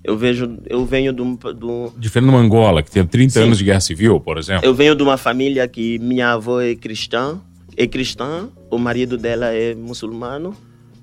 Eu, 0.02 0.16
vejo, 0.16 0.56
eu 0.70 0.86
venho 0.86 1.12
de 1.12 1.20
um, 1.20 1.34
do, 1.34 1.92
Diferente 1.98 2.30
de 2.30 2.36
Angola, 2.36 2.82
que 2.82 2.90
tem 2.90 3.04
30 3.06 3.32
Sim. 3.34 3.42
anos 3.42 3.58
de 3.58 3.64
guerra 3.64 3.80
civil, 3.80 4.18
por 4.20 4.38
exemplo. 4.38 4.64
eu 4.64 4.72
venho 4.72 4.94
de 4.94 5.02
uma 5.02 5.18
família 5.18 5.68
que 5.68 5.98
minha 5.98 6.30
avó 6.32 6.60
é 6.62 6.74
cristã, 6.76 7.40
é 7.76 7.86
cristã, 7.86 8.48
o 8.70 8.78
marido 8.78 9.16
dela 9.18 9.52
é 9.52 9.74
muçulmano, 9.74 10.54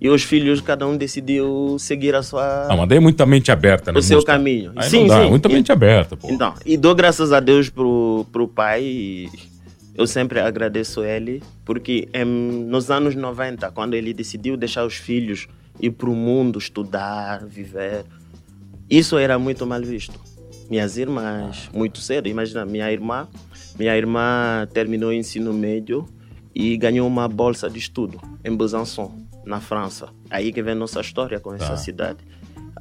e 0.01 0.09
os 0.09 0.21
filhos, 0.23 0.59
cada 0.59 0.85
um 0.85 0.97
decidiu 0.97 1.77
seguir 1.79 2.13
a 2.13 2.21
sua, 2.21 2.67
Ah, 2.69 2.75
mas 2.75 2.89
daí 2.89 2.97
é 2.97 3.01
muita 3.01 3.25
mente 3.25 3.51
aberta, 3.51 3.89
né? 3.89 3.97
o 3.97 4.01
seu 4.01 4.21
caminho. 4.21 4.73
Aí 4.75 4.89
sim, 4.89 5.01
não 5.01 5.07
dá, 5.07 5.23
sim. 5.23 5.29
muita 5.29 5.47
mente 5.47 5.71
aberta, 5.71 6.17
pô. 6.17 6.29
Então, 6.29 6.53
e 6.65 6.75
dou 6.75 6.93
graças 6.93 7.31
a 7.31 7.39
Deus 7.39 7.69
pro, 7.69 8.25
pro 8.29 8.45
pai. 8.45 8.83
e 8.83 9.29
Eu 9.95 10.05
sempre 10.05 10.41
agradeço 10.41 11.05
ele, 11.05 11.41
porque 11.63 12.09
em, 12.13 12.25
nos 12.25 12.91
anos 12.91 13.15
90, 13.15 13.71
quando 13.71 13.93
ele 13.93 14.13
decidiu 14.13 14.57
deixar 14.57 14.85
os 14.85 14.95
filhos 14.95 15.47
ir 15.79 15.91
para 15.91 16.09
o 16.09 16.15
mundo 16.15 16.59
estudar, 16.59 17.45
viver, 17.45 18.03
isso 18.89 19.17
era 19.17 19.39
muito 19.39 19.65
mal 19.65 19.81
visto. 19.81 20.19
Minhas 20.69 20.97
irmãs, 20.97 21.69
muito 21.73 21.99
cedo, 21.99 22.27
imagina, 22.27 22.65
minha 22.65 22.91
irmã, 22.91 23.27
minha 23.79 23.95
irmã 23.95 24.67
terminou 24.73 25.11
o 25.11 25.13
ensino 25.13 25.53
médio 25.53 26.05
e 26.55 26.77
ganhou 26.77 27.07
uma 27.07 27.27
bolsa 27.27 27.69
de 27.69 27.79
estudo 27.79 28.19
em 28.43 28.55
Besançon, 28.55 29.11
na 29.45 29.59
França. 29.59 30.07
Aí 30.29 30.51
que 30.51 30.61
vem 30.61 30.75
nossa 30.75 31.01
história 31.01 31.39
com 31.39 31.53
essa 31.53 31.69
Tá. 31.69 31.77
cidade, 31.77 32.19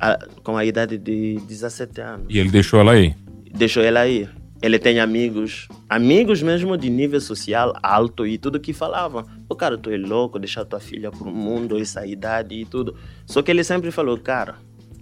a- 0.01 0.19
com 0.43 0.57
a 0.57 0.65
idade 0.65 0.99
de 0.99 1.39
17 1.49 2.01
anos 2.01 2.27
E 2.29 2.39
ele 2.39 2.51
deixou 2.51 2.81
ela 2.81 2.93
aí. 2.93 3.15
deixou 3.53 3.83
ela 3.83 4.07
ir. 4.07 4.31
Ele 4.63 4.79
tem 4.79 5.01
amigos, 5.01 5.67
amigos 5.89 6.41
mesmo 6.41 6.77
de 6.77 6.89
nível 6.89 7.21
social 7.21 7.73
alto 7.83 8.25
e 8.25 8.39
tudo 8.39 8.61
que 8.61 8.73
falavam. 8.73 9.25
O 9.49 9.57
cara, 9.57 9.77
tu 9.77 9.91
é 9.91 9.97
louco, 9.97 10.39
deixar 10.39 10.65
tua 10.65 10.79
filha 10.79 11.11
pro 11.11 11.33
mundo, 11.33 11.77
essa 11.79 12.07
idade 12.07 12.55
e 12.55 12.65
tudo. 12.65 12.95
Só 13.27 13.43
que 13.43 13.51
ele 13.51 13.65
sempre 13.65 13.91
falou, 13.91 14.17
cara, 14.19 14.55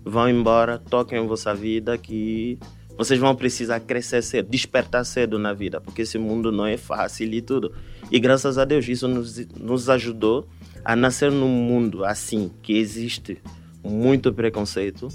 vão 0.03 0.31
embora, 0.31 0.79
toquem 0.79 1.27
vossa 1.27 1.55
vida 1.55 1.99
que 1.99 2.59
vocês 3.01 3.19
vão 3.19 3.35
precisar 3.35 3.81
crescer 3.81 4.23
cedo, 4.23 4.51
despertar 4.51 5.07
cedo 5.07 5.39
na 5.39 5.55
vida, 5.55 5.81
porque 5.81 6.03
esse 6.03 6.19
mundo 6.19 6.53
não 6.53 6.67
é 6.67 6.77
fácil 6.77 7.33
e 7.33 7.41
tudo. 7.41 7.73
E 8.13 8.21
graças 8.21 8.59
a 8.59 8.65
Deus 8.67 8.87
isso 8.87 9.09
nos, 9.09 9.39
nos 9.57 9.89
ajudou 9.89 10.47
a 10.85 10.95
nascer 10.95 11.33
num 11.33 11.49
mundo 11.49 12.05
assim, 12.05 12.51
que 12.61 12.77
existe 12.77 13.39
muito 13.83 14.31
preconceito, 14.35 15.09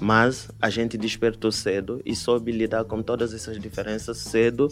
mas 0.00 0.50
a 0.60 0.68
gente 0.70 0.98
despertou 0.98 1.52
cedo 1.52 2.02
e 2.04 2.16
soube 2.16 2.50
lidar 2.50 2.82
com 2.82 3.00
todas 3.00 3.32
essas 3.32 3.60
diferenças 3.60 4.18
cedo. 4.18 4.66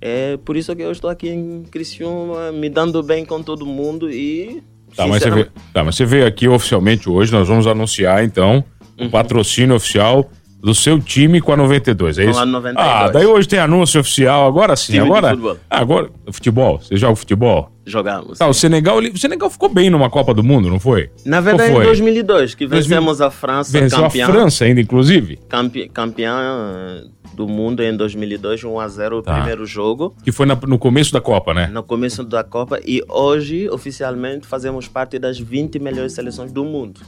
É 0.00 0.36
por 0.38 0.56
isso 0.56 0.74
que 0.74 0.82
eu 0.82 0.90
estou 0.90 1.10
aqui 1.10 1.28
em 1.28 1.62
Criciúma, 1.62 2.50
me 2.50 2.68
dando 2.68 3.04
bem 3.04 3.24
com 3.24 3.40
todo 3.40 3.64
mundo 3.64 4.10
e. 4.10 4.60
Tá, 4.96 5.06
mas 5.06 5.22
você, 5.22 5.30
veio, 5.30 5.52
tá, 5.72 5.84
mas 5.84 5.94
você 5.94 6.04
veio 6.04 6.26
aqui 6.26 6.48
oficialmente 6.48 7.08
hoje, 7.08 7.30
nós 7.30 7.46
vamos 7.46 7.68
anunciar 7.68 8.24
então 8.24 8.64
o 8.98 9.04
uhum. 9.04 9.10
patrocínio 9.10 9.76
oficial 9.76 10.28
do 10.60 10.74
seu 10.74 11.00
time 11.00 11.40
com 11.40 11.52
a 11.52 11.56
92, 11.56 12.18
é 12.18 12.24
isso? 12.24 12.34
Com 12.34 12.38
a 12.38 12.46
92. 12.46 12.86
Ah, 12.86 13.08
daí 13.08 13.26
hoje 13.26 13.48
tem 13.48 13.58
anúncio 13.58 14.00
oficial, 14.00 14.46
agora 14.46 14.76
sim, 14.76 14.92
time 14.92 15.06
agora. 15.06 15.30
Futebol. 15.30 15.56
Agora, 15.68 16.10
futebol, 16.30 16.78
você 16.78 16.96
joga 16.96 17.16
futebol? 17.16 17.70
Jogamos. 17.86 18.38
Tá, 18.38 18.46
o 18.46 18.54
Senegal, 18.54 18.98
o 18.98 19.18
Senegal 19.18 19.50
ficou 19.50 19.68
bem 19.68 19.90
numa 19.90 20.10
Copa 20.10 20.34
do 20.34 20.44
Mundo, 20.44 20.68
não 20.68 20.78
foi? 20.78 21.10
Na 21.24 21.40
verdade, 21.40 21.72
foi? 21.72 21.82
em 21.82 21.86
2002, 21.86 22.54
que 22.54 22.66
vencemos 22.66 23.18
2000... 23.18 23.26
a 23.26 23.30
França, 23.30 23.80
Venceu 23.80 24.02
campeã. 24.02 24.26
a 24.26 24.30
França 24.30 24.64
ainda, 24.64 24.80
inclusive? 24.80 25.38
Campe... 25.48 25.88
Campeã 25.88 27.02
do 27.34 27.48
mundo 27.48 27.82
em 27.82 27.96
2002, 27.96 28.64
1 28.64 28.80
a 28.80 28.88
0 28.88 29.18
o 29.18 29.22
tá. 29.22 29.34
primeiro 29.34 29.64
jogo. 29.64 30.14
Que 30.22 30.30
foi 30.30 30.46
na, 30.46 30.54
no 30.54 30.78
começo 30.78 31.12
da 31.12 31.20
Copa, 31.20 31.54
né? 31.54 31.68
No 31.68 31.82
começo 31.82 32.22
da 32.22 32.44
Copa 32.44 32.78
e 32.84 33.02
hoje, 33.08 33.68
oficialmente, 33.70 34.46
fazemos 34.46 34.86
parte 34.86 35.18
das 35.18 35.38
20 35.38 35.78
melhores 35.78 36.12
seleções 36.12 36.52
do 36.52 36.64
mundo. 36.64 37.00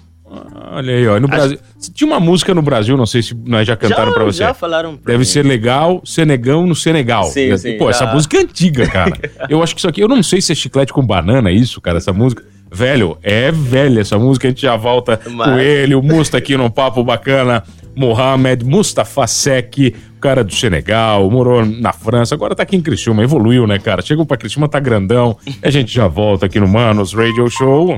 Olha 0.70 0.94
aí, 0.94 1.06
ó. 1.06 1.20
No 1.20 1.26
Acho... 1.26 1.36
Brasil. 1.36 1.58
Tinha 1.94 2.08
uma 2.08 2.20
música 2.20 2.54
no 2.54 2.62
Brasil, 2.62 2.96
não 2.96 3.06
sei 3.06 3.22
se 3.22 3.34
nós 3.34 3.66
já 3.66 3.76
cantaram 3.76 4.10
já, 4.10 4.12
pra 4.12 4.24
você. 4.24 4.38
Já 4.38 4.54
falaram 4.54 4.96
pra 4.96 5.12
Deve 5.12 5.18
mim. 5.18 5.24
ser 5.24 5.44
legal, 5.44 6.00
Senegão 6.04 6.66
no 6.66 6.74
Senegal. 6.74 7.24
Sim, 7.24 7.56
sim, 7.58 7.76
Pô, 7.76 7.84
já. 7.84 7.90
essa 7.90 8.06
música 8.06 8.38
é 8.38 8.40
antiga, 8.40 8.88
cara. 8.88 9.12
eu 9.48 9.62
acho 9.62 9.74
que 9.74 9.80
isso 9.80 9.88
aqui. 9.88 10.00
Eu 10.00 10.08
não 10.08 10.22
sei 10.22 10.40
se 10.40 10.52
é 10.52 10.54
chiclete 10.54 10.92
com 10.92 11.04
banana, 11.04 11.50
é 11.50 11.52
isso, 11.52 11.80
cara, 11.80 11.98
essa 11.98 12.12
música. 12.12 12.42
Velho, 12.74 13.18
é 13.22 13.52
velha 13.52 14.00
essa 14.00 14.18
música, 14.18 14.48
a 14.48 14.50
gente 14.50 14.62
já 14.62 14.74
volta 14.76 15.20
Mas... 15.30 15.50
com 15.50 15.58
ele, 15.58 15.94
o 15.94 16.02
Musta 16.02 16.38
aqui 16.38 16.56
num 16.56 16.70
papo 16.70 17.04
bacana. 17.04 17.62
Mohamed 17.94 18.64
Mustafa 18.64 19.26
Sek, 19.26 19.94
cara 20.18 20.42
do 20.42 20.54
Senegal, 20.54 21.30
morou 21.30 21.66
na 21.66 21.92
França, 21.92 22.34
agora 22.34 22.54
tá 22.54 22.62
aqui 22.62 22.74
em 22.74 22.80
Criciúma, 22.80 23.22
evoluiu, 23.22 23.66
né, 23.66 23.78
cara? 23.78 24.00
Chegou 24.00 24.24
pra 24.24 24.38
Criciúma, 24.38 24.66
tá 24.66 24.80
grandão. 24.80 25.36
A 25.60 25.68
gente 25.68 25.92
já 25.92 26.08
volta 26.08 26.46
aqui 26.46 26.58
no 26.58 26.66
Manos 26.66 27.12
Radio 27.12 27.50
Show. 27.50 27.94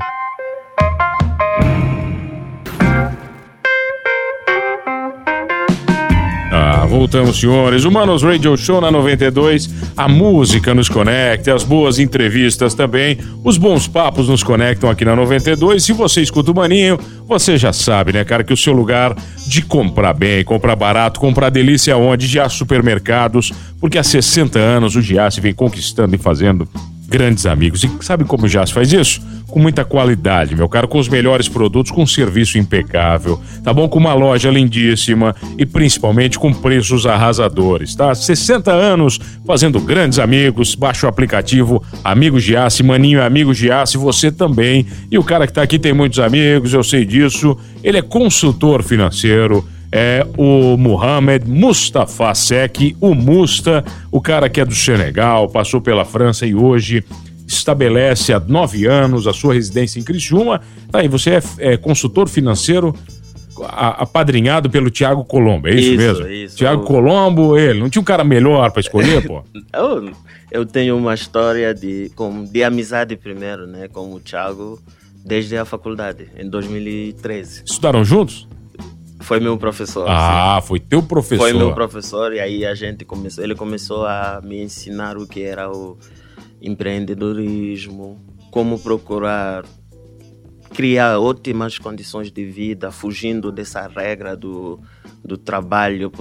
Voltamos, 7.05 7.39
senhores. 7.39 7.85
Humanos 7.85 8.23
Radio 8.23 8.57
Show 8.57 8.81
na 8.81 8.89
92. 8.89 9.69
A 9.95 10.07
música 10.07 10.73
nos 10.73 10.89
conecta, 10.89 11.53
as 11.53 11.63
boas 11.63 11.99
entrevistas 11.99 12.73
também. 12.73 13.19
Os 13.43 13.59
bons 13.59 13.87
papos 13.87 14.27
nos 14.27 14.41
conectam 14.41 14.89
aqui 14.89 15.05
na 15.05 15.15
92. 15.15 15.83
Se 15.83 15.93
você 15.93 16.21
escuta 16.21 16.51
o 16.51 16.55
Maninho, 16.55 16.99
você 17.27 17.59
já 17.59 17.71
sabe, 17.71 18.11
né, 18.11 18.23
cara, 18.23 18.43
que 18.43 18.51
o 18.51 18.57
seu 18.57 18.73
lugar 18.73 19.15
de 19.47 19.61
comprar 19.61 20.13
bem, 20.13 20.43
comprar 20.43 20.75
barato, 20.75 21.19
comprar 21.19 21.51
delícia 21.51 21.95
onde? 21.95 22.25
Já 22.25 22.49
supermercados, 22.49 23.53
porque 23.79 23.99
há 23.99 24.03
60 24.03 24.57
anos 24.57 24.95
o 24.95 25.01
Giasse 25.01 25.39
vem 25.39 25.53
conquistando 25.53 26.15
e 26.15 26.17
fazendo 26.17 26.67
grandes 27.07 27.45
amigos. 27.45 27.83
E 27.83 27.91
sabe 28.01 28.23
como 28.23 28.47
já 28.47 28.65
se 28.65 28.73
faz 28.73 28.91
isso? 28.91 29.21
Com 29.47 29.59
muita 29.59 29.85
qualidade, 29.85 30.55
meu 30.55 30.67
caro, 30.67 30.87
com 30.87 30.97
os 30.97 31.07
melhores 31.07 31.47
produtos, 31.47 31.91
com 31.91 32.03
um 32.03 32.07
serviço 32.07 32.57
impecável, 32.57 33.39
tá 33.63 33.71
bom? 33.71 33.87
Com 33.87 33.99
uma 33.99 34.13
loja 34.13 34.49
lindíssima 34.49 35.35
e 35.57 35.65
principalmente 35.65 36.37
com 36.37 36.53
preços 36.53 37.05
arrasadores, 37.05 37.95
tá? 37.95 38.13
60 38.13 38.71
anos 38.71 39.19
fazendo 39.45 39.79
grandes 39.79 40.19
amigos, 40.19 40.75
baixa 40.75 41.05
o 41.05 41.09
aplicativo 41.09 41.81
Amigos 42.03 42.43
de 42.43 42.57
Aço, 42.57 42.83
Maninho 42.83 43.19
é 43.19 43.25
Amigos 43.25 43.57
de 43.57 43.71
Aço, 43.71 43.99
você 43.99 44.31
também. 44.31 44.85
E 45.09 45.17
o 45.17 45.23
cara 45.23 45.47
que 45.47 45.53
tá 45.53 45.61
aqui 45.61 45.79
tem 45.79 45.93
muitos 45.93 46.19
amigos, 46.19 46.73
eu 46.73 46.83
sei 46.83 47.05
disso. 47.05 47.57
Ele 47.83 47.97
é 47.97 48.01
consultor 48.01 48.83
financeiro, 48.83 49.65
é 49.97 50.27
o 50.37 50.75
Mohamed 50.75 51.49
Mustafa 51.49 52.35
Sek, 52.35 52.97
o 52.99 53.15
Musta, 53.15 53.81
o 54.11 54.19
cara 54.19 54.49
que 54.49 54.59
é 54.59 54.65
do 54.65 54.75
Senegal, 54.75 55.47
passou 55.47 55.79
pela 55.79 56.03
França 56.03 56.45
e 56.45 56.53
hoje 56.53 57.01
estabelece 57.47 58.33
há 58.33 58.39
nove 58.41 58.85
anos 58.85 59.25
a 59.25 59.31
sua 59.31 59.53
residência 59.53 59.97
em 59.97 60.03
Criciúma. 60.03 60.59
Tá 60.91 60.99
aí, 60.99 61.07
você 61.07 61.35
é, 61.35 61.41
é 61.59 61.77
consultor 61.77 62.27
financeiro 62.27 62.93
apadrinhado 63.69 64.69
pelo 64.69 64.89
Tiago 64.89 65.23
Colombo, 65.23 65.69
é 65.69 65.75
isso, 65.75 65.91
isso 65.91 65.97
mesmo? 65.97 66.27
Isso. 66.27 66.57
Tiago 66.57 66.81
eu... 66.81 66.85
Colombo, 66.85 67.57
ele, 67.57 67.79
não 67.79 67.89
tinha 67.89 68.01
um 68.01 68.05
cara 68.05 68.25
melhor 68.25 68.71
para 68.71 68.81
escolher, 68.81 69.25
pô? 69.25 69.45
eu, 69.73 70.11
eu 70.51 70.65
tenho 70.65 70.97
uma 70.97 71.13
história 71.13 71.73
de, 71.73 72.11
com, 72.17 72.43
de 72.43 72.65
amizade 72.65 73.15
primeiro, 73.15 73.65
né, 73.65 73.87
com 73.87 74.13
o 74.13 74.19
Tiago 74.19 74.77
desde 75.25 75.55
a 75.55 75.63
faculdade, 75.63 76.27
em 76.37 76.49
2013. 76.49 77.63
Estudaram 77.65 78.03
juntos? 78.03 78.45
Foi 79.25 79.39
meu 79.39 79.57
professor. 79.57 80.05
Ah, 80.07 80.59
sim. 80.61 80.67
foi 80.67 80.79
teu 80.79 81.01
professor. 81.01 81.49
Foi 81.49 81.53
meu 81.53 81.73
professor 81.73 82.31
e 82.31 82.39
aí 82.39 82.63
a 82.63 82.75
gente 82.75 83.03
começou, 83.03 83.43
ele 83.43 83.55
começou 83.55 84.05
a 84.05 84.39
me 84.43 84.61
ensinar 84.61 85.17
o 85.17 85.25
que 85.25 85.41
era 85.41 85.71
o 85.71 85.97
empreendedorismo, 86.61 88.23
como 88.51 88.77
procurar 88.77 89.65
criar 90.75 91.19
ótimas 91.19 91.79
condições 91.79 92.31
de 92.31 92.45
vida, 92.45 92.91
fugindo 92.91 93.51
dessa 93.51 93.87
regra 93.87 94.35
do, 94.35 94.79
do 95.23 95.37
trabalho 95.37 96.11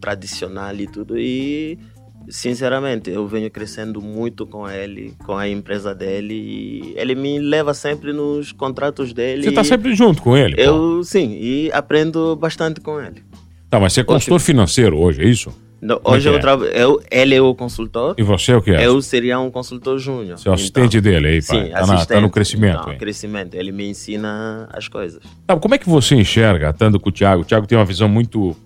tradicional 0.00 0.74
e 0.74 0.86
tudo. 0.88 1.16
E 1.16 1.78
sinceramente, 2.28 3.10
eu 3.10 3.26
venho 3.26 3.50
crescendo 3.50 4.00
muito 4.00 4.46
com 4.46 4.68
ele, 4.68 5.14
com 5.24 5.36
a 5.36 5.48
empresa 5.48 5.94
dele 5.94 6.34
e 6.34 6.94
ele 6.96 7.14
me 7.14 7.38
leva 7.38 7.74
sempre 7.74 8.12
nos 8.12 8.52
contratos 8.52 9.12
dele. 9.12 9.42
Você 9.42 9.48
está 9.50 9.64
sempre 9.64 9.94
junto 9.94 10.22
com 10.22 10.36
ele? 10.36 10.54
Eu 10.58 10.96
pô. 10.98 11.04
sim, 11.04 11.36
e 11.40 11.70
aprendo 11.72 12.36
bastante 12.36 12.80
com 12.80 13.00
ele. 13.00 13.22
Tá, 13.68 13.80
mas 13.80 13.92
você 13.92 14.00
é 14.00 14.04
consultor 14.04 14.40
financeiro 14.40 14.98
hoje, 14.98 15.22
é 15.22 15.24
isso? 15.26 15.52
É 15.82 16.10
hoje 16.10 16.28
eu, 16.28 16.36
é? 16.36 16.38
trabalho, 16.38 16.70
eu 16.70 17.02
ele 17.10 17.34
é 17.34 17.42
o 17.42 17.54
consultor. 17.54 18.14
E 18.16 18.22
você 18.22 18.52
é 18.52 18.56
o 18.56 18.62
que 18.62 18.70
é? 18.70 18.86
Eu 18.86 19.02
seria 19.02 19.38
um 19.38 19.50
consultor 19.50 19.98
júnior. 19.98 20.38
Você 20.38 20.48
é 20.48 20.50
o 20.50 20.54
assistente 20.54 20.96
então, 20.96 21.12
dele 21.12 21.26
aí, 21.26 21.42
pai. 21.42 21.64
Sim, 21.66 21.70
tá, 21.70 21.86
na, 21.86 22.06
tá 22.06 22.20
no 22.20 22.30
crescimento. 22.30 22.80
Então, 22.80 22.96
crescimento. 22.96 23.54
Ele 23.54 23.70
me 23.70 23.86
ensina 23.86 24.68
as 24.72 24.88
coisas. 24.88 25.20
Tá, 25.46 25.56
como 25.56 25.74
é 25.74 25.78
que 25.78 25.88
você 25.88 26.14
enxerga, 26.14 26.70
estando 26.70 26.98
com 26.98 27.10
o 27.10 27.12
Thiago? 27.12 27.42
O 27.42 27.44
Thiago 27.44 27.66
tem 27.66 27.76
uma 27.76 27.84
visão 27.84 28.08
muito 28.08 28.56
é, 28.56 28.63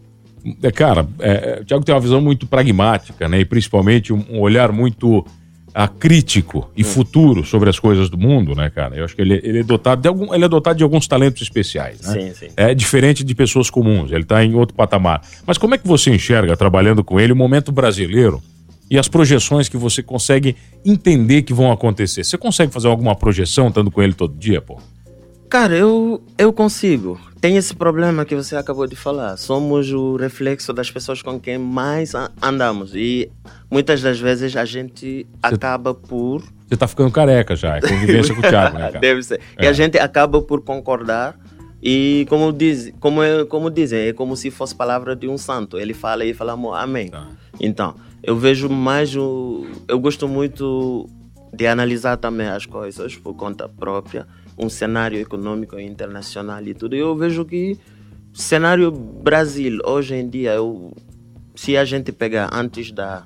cara, 0.74 1.06
é, 1.18 1.58
o 1.60 1.64
Thiago 1.64 1.84
tem 1.84 1.94
uma 1.94 2.00
visão 2.00 2.20
muito 2.20 2.46
pragmática, 2.46 3.28
né? 3.28 3.40
E 3.40 3.44
principalmente 3.44 4.12
um, 4.12 4.24
um 4.30 4.40
olhar 4.40 4.72
muito 4.72 5.24
a, 5.74 5.84
ah, 5.84 5.88
crítico 5.88 6.70
e 6.76 6.82
hum. 6.82 6.84
futuro 6.84 7.44
sobre 7.44 7.70
as 7.70 7.78
coisas 7.78 8.08
do 8.08 8.18
mundo, 8.18 8.54
né, 8.54 8.70
cara? 8.70 8.96
Eu 8.96 9.04
acho 9.04 9.14
que 9.14 9.22
ele, 9.22 9.40
ele, 9.44 9.60
é 9.60 9.62
dotado 9.62 10.02
de 10.02 10.08
algum, 10.08 10.34
ele 10.34 10.44
é 10.44 10.48
dotado 10.48 10.76
de 10.76 10.82
alguns 10.82 11.06
talentos 11.06 11.42
especiais, 11.42 12.00
né? 12.00 12.12
Sim, 12.12 12.34
sim. 12.34 12.48
É 12.56 12.74
diferente 12.74 13.22
de 13.22 13.34
pessoas 13.34 13.70
comuns, 13.70 14.10
ele 14.10 14.22
está 14.22 14.44
em 14.44 14.54
outro 14.54 14.74
patamar. 14.74 15.22
Mas 15.46 15.58
como 15.58 15.74
é 15.74 15.78
que 15.78 15.86
você 15.86 16.10
enxerga, 16.10 16.56
trabalhando 16.56 17.04
com 17.04 17.20
ele, 17.20 17.32
o 17.32 17.36
momento 17.36 17.70
brasileiro 17.70 18.42
e 18.90 18.98
as 18.98 19.06
projeções 19.06 19.68
que 19.68 19.76
você 19.76 20.02
consegue 20.02 20.56
entender 20.84 21.42
que 21.42 21.52
vão 21.52 21.70
acontecer? 21.70 22.24
Você 22.24 22.38
consegue 22.38 22.72
fazer 22.72 22.88
alguma 22.88 23.14
projeção 23.14 23.68
estando 23.68 23.90
com 23.90 24.02
ele 24.02 24.14
todo 24.14 24.34
dia, 24.36 24.60
pô? 24.60 24.80
Cara, 25.48 25.74
eu, 25.74 26.22
eu 26.36 26.52
consigo. 26.52 27.18
Tem 27.40 27.56
esse 27.56 27.74
problema 27.74 28.24
que 28.24 28.34
você 28.34 28.54
acabou 28.54 28.86
de 28.86 28.94
falar. 28.94 29.36
Somos 29.38 29.90
o 29.90 30.16
reflexo 30.16 30.72
das 30.74 30.90
pessoas 30.90 31.22
com 31.22 31.40
quem 31.40 31.56
mais 31.56 32.12
andamos. 32.42 32.94
E 32.94 33.30
muitas 33.70 34.02
das 34.02 34.20
vezes 34.20 34.54
a 34.56 34.64
gente 34.66 35.26
acaba 35.42 35.94
por. 35.94 36.42
Você 36.68 36.76
tá 36.76 36.86
ficando 36.86 37.10
careca 37.10 37.56
já, 37.56 37.76
é 37.76 37.80
convivência 37.80 38.34
com 38.34 38.40
o 38.40 38.42
Thiago, 38.42 38.76
né, 38.76 38.86
cara? 38.92 39.00
Deve 39.00 39.22
ser. 39.22 39.40
É. 39.56 39.64
E 39.64 39.68
a 39.68 39.72
gente 39.72 39.98
acaba 39.98 40.42
por 40.42 40.60
concordar. 40.60 41.38
E 41.82 42.26
como, 42.28 42.52
diz, 42.52 42.92
como, 43.00 43.22
é, 43.22 43.44
como 43.46 43.70
dizem, 43.70 44.08
é 44.08 44.12
como 44.12 44.36
se 44.36 44.50
fosse 44.50 44.74
palavra 44.74 45.16
de 45.16 45.28
um 45.28 45.38
santo. 45.38 45.78
Ele 45.78 45.94
fala 45.94 46.24
e 46.24 46.34
falamos 46.34 46.74
amém. 46.76 47.08
Tá. 47.08 47.26
Então, 47.58 47.94
eu 48.22 48.36
vejo 48.36 48.68
mais 48.68 49.16
o. 49.16 49.64
Eu 49.86 49.98
gosto 49.98 50.28
muito 50.28 51.08
de 51.54 51.66
analisar 51.66 52.18
também 52.18 52.48
as 52.48 52.66
coisas 52.66 53.16
por 53.16 53.34
conta 53.34 53.66
própria 53.66 54.26
um 54.58 54.68
cenário 54.68 55.18
econômico 55.18 55.78
internacional 55.78 56.62
e 56.62 56.74
tudo. 56.74 56.96
Eu 56.96 57.16
vejo 57.16 57.44
que 57.44 57.78
cenário 58.32 58.90
Brasil 58.90 59.78
hoje 59.84 60.14
em 60.14 60.28
dia, 60.28 60.54
eu, 60.54 60.92
se 61.54 61.76
a 61.76 61.84
gente 61.84 62.12
pegar 62.12 62.50
antes 62.52 62.92
da 62.92 63.24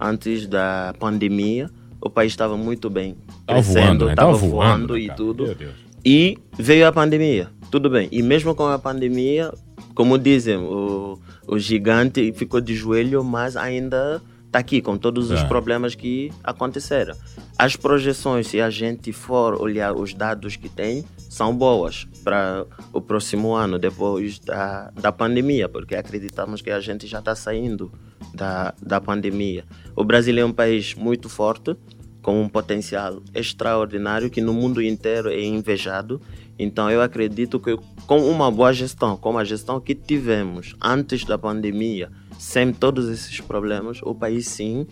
antes 0.00 0.46
da 0.46 0.94
pandemia, 0.98 1.68
o 2.00 2.08
país 2.08 2.32
estava 2.32 2.56
muito 2.56 2.88
bem, 2.88 3.16
tava 3.46 3.62
crescendo, 3.62 4.08
estava 4.08 4.32
voando, 4.32 4.48
voando 4.48 4.98
e 4.98 5.10
tudo. 5.14 5.56
E 6.04 6.38
veio 6.58 6.86
a 6.86 6.92
pandemia, 6.92 7.48
tudo 7.70 7.90
bem. 7.90 8.08
E 8.10 8.22
mesmo 8.22 8.54
com 8.54 8.66
a 8.66 8.78
pandemia, 8.78 9.52
como 9.94 10.18
dizem, 10.18 10.56
o, 10.56 11.18
o 11.46 11.58
gigante 11.58 12.32
ficou 12.32 12.60
de 12.60 12.74
joelho, 12.74 13.22
mas 13.22 13.56
ainda 13.56 14.22
está 14.50 14.58
aqui 14.58 14.82
com 14.82 14.98
todos 14.98 15.30
os 15.30 15.40
é. 15.40 15.44
problemas 15.44 15.94
que 15.94 16.32
aconteceram. 16.42 17.14
As 17.56 17.76
projeções, 17.76 18.48
se 18.48 18.60
a 18.60 18.68
gente 18.68 19.12
for 19.12 19.60
olhar 19.62 19.94
os 19.94 20.12
dados 20.12 20.56
que 20.56 20.68
tem, 20.68 21.04
são 21.28 21.56
boas 21.56 22.08
para 22.24 22.66
o 22.92 23.00
próximo 23.00 23.54
ano, 23.54 23.78
depois 23.78 24.40
da, 24.40 24.90
da 24.90 25.12
pandemia, 25.12 25.68
porque 25.68 25.94
acreditamos 25.94 26.60
que 26.60 26.70
a 26.70 26.80
gente 26.80 27.06
já 27.06 27.20
está 27.20 27.34
saindo 27.36 27.92
da, 28.34 28.74
da 28.82 29.00
pandemia. 29.00 29.64
O 29.94 30.02
Brasil 30.02 30.36
é 30.36 30.44
um 30.44 30.52
país 30.52 30.94
muito 30.94 31.28
forte, 31.28 31.76
com 32.20 32.42
um 32.42 32.48
potencial 32.48 33.22
extraordinário 33.32 34.28
que 34.28 34.40
no 34.40 34.52
mundo 34.52 34.82
inteiro 34.82 35.30
é 35.30 35.42
invejado. 35.42 36.20
Então 36.58 36.90
eu 36.90 37.00
acredito 37.00 37.60
que 37.60 37.78
com 38.04 38.18
uma 38.28 38.50
boa 38.50 38.72
gestão, 38.72 39.16
como 39.16 39.38
a 39.38 39.44
gestão 39.44 39.80
que 39.80 39.94
tivemos 39.94 40.74
antes 40.82 41.24
da 41.24 41.38
pandemia, 41.38 42.10
sem 42.40 42.72
todos 42.72 43.06
esses 43.10 43.38
problemas, 43.38 44.00
o 44.02 44.14
país 44.14 44.48
sim 44.48 44.86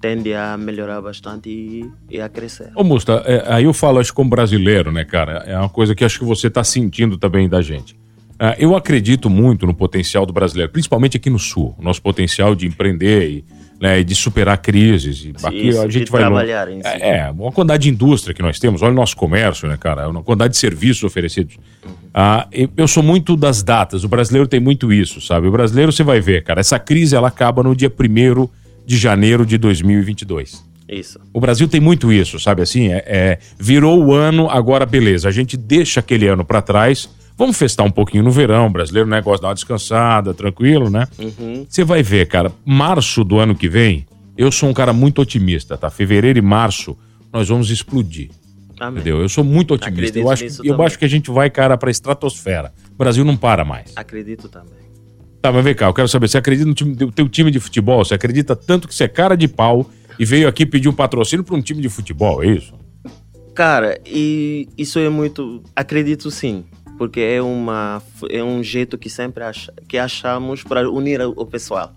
tende 0.00 0.32
a 0.34 0.56
melhorar 0.56 1.00
bastante 1.00 1.50
e, 1.50 1.90
e 2.08 2.20
a 2.20 2.28
crescer. 2.28 2.70
Ô 2.76 2.84
Musta, 2.84 3.24
é, 3.26 3.44
aí 3.52 3.64
eu 3.64 3.72
falo 3.72 3.98
acho 3.98 4.14
como 4.14 4.30
brasileiro, 4.30 4.92
né, 4.92 5.04
cara? 5.04 5.42
É 5.44 5.58
uma 5.58 5.68
coisa 5.68 5.96
que 5.96 6.04
acho 6.04 6.20
que 6.20 6.24
você 6.24 6.46
está 6.46 6.62
sentindo 6.62 7.18
também 7.18 7.48
da 7.48 7.60
gente. 7.60 7.98
É, 8.38 8.56
eu 8.58 8.76
acredito 8.76 9.28
muito 9.28 9.66
no 9.66 9.74
potencial 9.74 10.24
do 10.24 10.32
brasileiro, 10.32 10.70
principalmente 10.70 11.16
aqui 11.16 11.28
no 11.28 11.40
Sul, 11.40 11.74
nosso 11.80 12.00
potencial 12.00 12.54
de 12.54 12.68
empreender 12.68 13.28
e 13.28 13.44
né, 13.82 13.98
e 13.98 14.04
de 14.04 14.14
superar 14.14 14.58
crises. 14.58 15.24
E 15.24 15.32
aqui 15.44 15.68
Isso, 15.70 15.82
a 15.82 15.88
gente 15.90 16.08
vai 16.08 16.20
trabalhar 16.20 16.70
em 16.70 16.80
si. 16.80 16.86
é, 16.86 17.18
é, 17.18 17.30
uma 17.32 17.50
quantidade 17.50 17.82
de 17.82 17.88
indústria 17.88 18.32
que 18.32 18.40
nós 18.40 18.60
temos, 18.60 18.80
olha 18.80 18.92
o 18.92 18.94
nosso 18.94 19.16
comércio, 19.16 19.68
né, 19.68 19.76
cara? 19.76 20.08
Uma 20.08 20.22
quantidade 20.22 20.52
de 20.52 20.58
serviços 20.60 21.02
oferecidos. 21.02 21.56
Ah, 22.14 22.46
eu- 22.76 22.86
sou 22.86 23.02
muito 23.02 23.36
das 23.36 23.60
datas, 23.60 24.04
o 24.04 24.08
brasileiro 24.08 24.46
tem 24.46 24.60
muito 24.60 24.92
isso, 24.92 25.20
sabe? 25.20 25.48
O 25.48 25.50
brasileiro, 25.50 25.90
você 25.90 26.04
vai 26.04 26.20
ver, 26.20 26.44
cara, 26.44 26.60
essa 26.60 26.78
crise 26.78 27.16
ela 27.16 27.26
acaba 27.26 27.60
no 27.60 27.74
dia 27.74 27.90
1 27.90 28.48
de 28.86 28.96
janeiro 28.96 29.44
de 29.44 29.58
2022. 29.58 30.64
Isso. 30.88 31.18
O 31.32 31.40
Brasil 31.40 31.66
tem 31.66 31.80
muito 31.80 32.12
isso, 32.12 32.38
sabe 32.38 32.62
assim? 32.62 32.92
É, 32.92 33.02
é, 33.04 33.38
virou 33.58 34.00
o 34.04 34.12
ano, 34.12 34.48
agora 34.48 34.86
beleza. 34.86 35.28
A 35.28 35.32
gente 35.32 35.56
deixa 35.56 35.98
aquele 35.98 36.28
ano 36.28 36.44
pra 36.44 36.62
trás. 36.62 37.10
Vamos 37.36 37.56
festar 37.56 37.84
um 37.86 37.90
pouquinho 37.90 38.22
no 38.22 38.30
verão. 38.30 38.66
O 38.66 38.70
brasileiro 38.70 39.08
né, 39.08 39.20
gosta 39.20 39.38
de 39.38 39.42
dar 39.42 39.48
uma 39.48 39.54
descansada, 39.54 40.34
tranquilo, 40.34 40.90
né? 40.90 41.06
Uhum. 41.18 41.66
Você 41.68 41.84
vai 41.84 42.02
ver, 42.02 42.26
cara, 42.28 42.52
março 42.64 43.24
do 43.24 43.38
ano 43.38 43.54
que 43.54 43.68
vem, 43.68 44.06
eu 44.36 44.50
sou 44.52 44.68
um 44.68 44.74
cara 44.74 44.92
muito 44.92 45.20
otimista, 45.20 45.76
tá? 45.76 45.90
Fevereiro 45.90 46.38
e 46.38 46.42
março, 46.42 46.96
nós 47.32 47.48
vamos 47.48 47.70
explodir. 47.70 48.30
Amém. 48.78 49.00
Entendeu? 49.00 49.20
Eu 49.20 49.28
sou 49.28 49.44
muito 49.44 49.74
otimista. 49.74 49.90
Acredito 49.92 50.18
Eu 50.18 50.30
acho, 50.30 50.44
eu 50.44 50.72
também. 50.74 50.86
acho 50.86 50.98
que 50.98 51.04
a 51.04 51.08
gente 51.08 51.30
vai, 51.30 51.48
cara, 51.50 51.76
pra 51.76 51.90
estratosfera. 51.90 52.72
O 52.92 52.96
Brasil 52.96 53.24
não 53.24 53.36
para 53.36 53.64
mais. 53.64 53.92
Acredito 53.96 54.48
também. 54.48 54.82
Tá, 55.40 55.50
mas 55.50 55.64
vem 55.64 55.74
cá, 55.74 55.86
eu 55.86 55.94
quero 55.94 56.06
saber, 56.06 56.28
você 56.28 56.38
acredita 56.38 56.68
no 56.68 56.74
time, 56.74 56.94
teu 57.12 57.28
time 57.28 57.50
de 57.50 57.58
futebol? 57.58 58.04
Você 58.04 58.14
acredita 58.14 58.54
tanto 58.54 58.86
que 58.86 58.94
você 58.94 59.04
é 59.04 59.08
cara 59.08 59.36
de 59.36 59.48
pau 59.48 59.90
e 60.16 60.24
veio 60.24 60.46
aqui 60.46 60.64
pedir 60.64 60.88
um 60.88 60.92
patrocínio 60.92 61.44
para 61.44 61.56
um 61.56 61.60
time 61.60 61.82
de 61.82 61.88
futebol, 61.88 62.44
é 62.44 62.46
isso? 62.46 62.74
Cara, 63.54 63.98
e 64.06 64.68
isso 64.78 65.00
é 65.00 65.08
muito. 65.08 65.60
Acredito 65.74 66.30
sim, 66.30 66.64
porque 67.02 67.18
é 67.18 67.42
uma 67.42 68.00
é 68.30 68.44
um 68.44 68.62
jeito 68.62 68.96
que 68.96 69.10
sempre 69.10 69.42
acha, 69.42 69.74
que 69.88 69.98
achamos 69.98 70.62
para 70.62 70.88
unir 70.88 71.20
o 71.20 71.44
pessoal, 71.44 71.92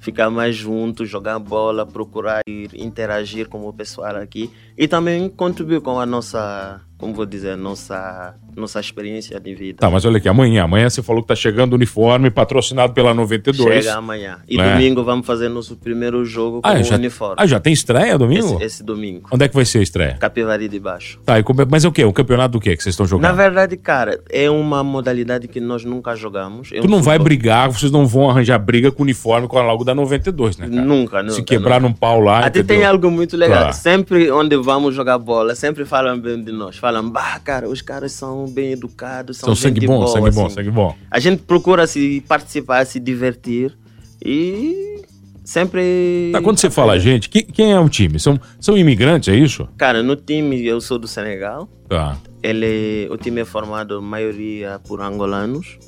ficar 0.00 0.30
mais 0.30 0.56
juntos, 0.56 1.08
jogar 1.08 1.38
bola, 1.38 1.86
procurar 1.86 2.40
ir, 2.44 2.70
interagir 2.74 3.48
com 3.48 3.68
o 3.68 3.72
pessoal 3.72 4.16
aqui. 4.16 4.50
E 4.76 4.88
também 4.88 5.28
contribuir 5.28 5.80
com 5.80 6.00
a 6.00 6.04
nossa, 6.04 6.80
como 6.98 7.14
vou 7.14 7.24
dizer, 7.24 7.56
nossa 7.56 8.34
nossa 8.56 8.80
experiência 8.80 9.38
de 9.38 9.54
vida. 9.54 9.78
Tá, 9.78 9.88
mas 9.88 10.04
olha 10.04 10.16
aqui, 10.18 10.28
amanhã, 10.28 10.64
amanhã 10.64 10.90
você 10.90 11.00
falou 11.00 11.22
que 11.22 11.28
tá 11.28 11.36
chegando 11.36 11.72
o 11.72 11.76
uniforme 11.76 12.28
patrocinado 12.28 12.92
pela 12.92 13.14
92. 13.14 13.84
Chega 13.84 13.96
amanhã. 13.96 14.38
E 14.48 14.60
É. 14.60 14.72
domingo 14.72 15.04
vamos 15.04 15.24
fazer 15.24 15.48
nosso 15.48 15.76
primeiro 15.76 16.24
jogo 16.24 16.60
com 16.60 16.68
Ah, 16.68 16.74
o 16.74 16.82
já, 16.82 16.96
uniforme. 16.96 17.36
ah, 17.38 17.46
já 17.46 17.60
tem 17.60 17.72
estreia 17.72 18.18
domingo? 18.18 18.56
esse, 18.56 18.64
esse 18.64 18.82
domingo. 18.84 19.28
Onde 19.32 19.44
é 19.44 19.48
que 19.48 19.54
vai 19.54 19.64
ser 19.64 19.78
a 19.78 19.82
estreia? 19.82 20.16
Capivari 20.18 20.66
de 20.68 20.80
Baixo. 20.80 21.20
Tá, 21.24 21.38
e 21.38 21.42
como 21.44 21.64
mas 21.70 21.84
é 21.84 21.88
o 21.88 21.92
quê? 21.92 22.04
O 22.04 22.12
campeonato 22.12 22.52
do 22.54 22.60
quê 22.60 22.76
que 22.76 22.82
vocês 22.82 22.94
estão 22.94 23.04
Na 23.04 23.10
jogando? 23.10 23.36
verdade, 23.36 23.76
cara, 23.76 24.20
é 24.28 24.50
uma 24.50 24.82
modalidade 24.82 25.46
que 25.46 25.60
nós 25.60 25.84
nunca 25.84 26.16
jogamos. 26.16 26.70
É 26.72 26.80
Tu 26.80 26.88
um 26.88 26.90
não 26.90 27.00
vai 27.00 27.16
futebol- 27.16 27.24
brigar, 27.24 27.70
vocês 27.70 27.92
não 27.92 28.08
vão 28.08 28.28
arranjar 28.28 28.58
briga 28.58 28.90
com 28.90 29.02
o 29.02 29.04
uniforme 29.04 29.46
com 29.46 29.56
a 29.56 29.62
logo 29.62 29.84
da 29.84 29.94
92, 29.94 30.56
né, 30.56 30.68
cara? 30.68 30.82
Nunca, 30.82 31.22
nunca. 31.22 31.34
Se 31.34 31.42
quebrar 31.44 31.80
num 31.80 31.92
pau 31.92 32.18
lá, 32.20 32.40
Até 32.40 32.58
entendeu? 32.58 32.76
tem 32.76 32.84
algo 32.84 33.08
muito 33.08 33.36
legal. 33.36 33.58
Claro. 33.58 33.72
Sempre 33.76 34.32
onde 34.32 34.56
vamos 34.56 34.96
jogar 34.96 35.16
bola, 35.18 35.54
sempre 35.54 35.84
falam 35.84 36.18
bem 36.18 36.42
de 36.42 36.50
nós. 36.50 36.76
Falam, 36.88 37.10
bah, 37.10 37.38
cara, 37.44 37.68
os 37.68 37.82
caras 37.82 38.12
são 38.12 38.46
bem 38.46 38.72
educados, 38.72 39.36
são, 39.36 39.48
São 39.48 39.54
sangue 39.54 39.86
bom, 39.86 39.98
boa, 39.98 40.08
sangue 40.08 40.30
bom, 40.30 40.46
assim. 40.46 40.54
sangue 40.54 40.70
bom. 40.70 40.96
A 41.10 41.18
gente 41.20 41.42
procura 41.42 41.86
se 41.86 42.24
participar, 42.26 42.86
se 42.86 42.98
divertir 42.98 43.76
e 44.24 45.02
sempre. 45.44 46.30
Tá, 46.32 46.40
quando 46.40 46.56
você 46.58 46.70
fala 46.70 46.98
gente, 46.98 47.28
que- 47.28 47.42
quem 47.42 47.72
é 47.72 47.78
o 47.78 47.90
time? 47.90 48.18
São, 48.18 48.40
são 48.58 48.74
imigrantes, 48.74 49.28
é 49.28 49.36
isso? 49.36 49.68
Cara, 49.76 50.02
no 50.02 50.16
time 50.16 50.64
eu 50.64 50.80
sou 50.80 50.98
do 50.98 51.06
Senegal. 51.06 51.68
Tá. 51.90 52.16
Ele, 52.42 53.06
o 53.10 53.18
time 53.18 53.42
é 53.42 53.44
formado 53.44 54.00
maioria 54.00 54.80
por 54.88 55.02
angolanos. 55.02 55.78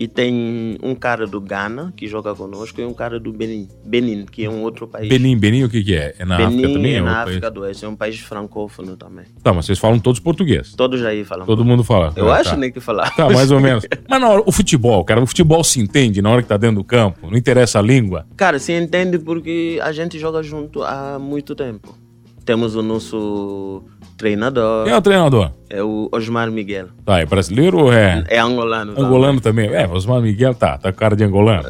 E 0.00 0.06
tem 0.06 0.78
um 0.80 0.94
cara 0.94 1.26
do 1.26 1.40
Ghana 1.40 1.92
que 1.96 2.06
joga 2.06 2.32
conosco 2.32 2.80
e 2.80 2.84
um 2.84 2.94
cara 2.94 3.18
do 3.18 3.32
Benin, 3.32 3.66
Benin 3.84 4.26
que 4.26 4.44
é 4.44 4.48
um 4.50 4.62
outro 4.62 4.86
país. 4.86 5.08
Benin, 5.08 5.36
Benin 5.36 5.64
o 5.64 5.68
que 5.68 5.82
que 5.82 5.92
é? 5.94 6.14
É 6.20 6.24
na 6.24 6.36
Benin 6.36 6.50
África 6.58 6.72
também? 6.72 6.94
é 6.94 6.96
É 6.98 7.00
na 7.00 7.22
África 7.22 7.40
país? 7.40 7.54
do 7.54 7.60
Oeste, 7.62 7.84
é 7.84 7.88
um 7.88 7.96
país 7.96 8.18
francófono 8.20 8.96
também. 8.96 9.24
Tá, 9.42 9.52
mas 9.52 9.66
vocês 9.66 9.76
falam 9.78 9.98
todos 9.98 10.20
português. 10.20 10.72
Todos 10.76 11.04
aí 11.04 11.24
falam. 11.24 11.44
Todo 11.44 11.64
mundo 11.64 11.82
fala. 11.82 12.12
Eu 12.14 12.30
Ah, 12.30 12.36
acho 12.36 12.50
tá. 12.50 12.56
nem 12.56 12.70
que 12.70 12.78
falar. 12.78 13.10
Tá, 13.16 13.28
mais 13.28 13.50
ou 13.50 13.58
menos. 13.58 13.84
Mas 14.08 14.20
na 14.20 14.28
hora, 14.28 14.42
o 14.46 14.52
futebol, 14.52 15.04
cara, 15.04 15.20
o 15.20 15.26
futebol 15.26 15.64
se 15.64 15.80
entende 15.80 16.22
na 16.22 16.30
hora 16.30 16.42
que 16.42 16.48
tá 16.48 16.56
dentro 16.56 16.76
do 16.76 16.84
campo, 16.84 17.28
não 17.28 17.36
interessa 17.36 17.80
a 17.80 17.82
língua. 17.82 18.24
Cara, 18.36 18.58
se 18.60 18.72
entende 18.72 19.18
porque 19.18 19.80
a 19.82 19.90
gente 19.90 20.16
joga 20.18 20.42
junto 20.44 20.82
há 20.84 21.18
muito 21.18 21.54
tempo. 21.56 21.94
Temos 22.48 22.74
o 22.74 22.82
nosso 22.82 23.82
treinador, 24.16 24.84
Quem 24.84 24.94
é 24.94 24.96
o 24.96 25.02
treinador? 25.02 25.52
é 25.68 25.82
o 25.82 26.08
Osmar 26.10 26.50
Miguel. 26.50 26.86
Tá, 27.04 27.18
é 27.20 27.26
brasileiro 27.26 27.76
ou 27.76 27.92
é 27.92 28.24
É 28.26 28.38
angolano. 28.38 28.94
também. 28.94 29.04
angolano 29.06 29.40
também? 29.42 29.68
É, 29.68 29.86
Osmar 29.86 30.22
Miguel 30.22 30.54
tá, 30.54 30.78
tá 30.78 30.90
com 30.90 30.98
cara 30.98 31.14
de 31.14 31.22
angolano. 31.24 31.62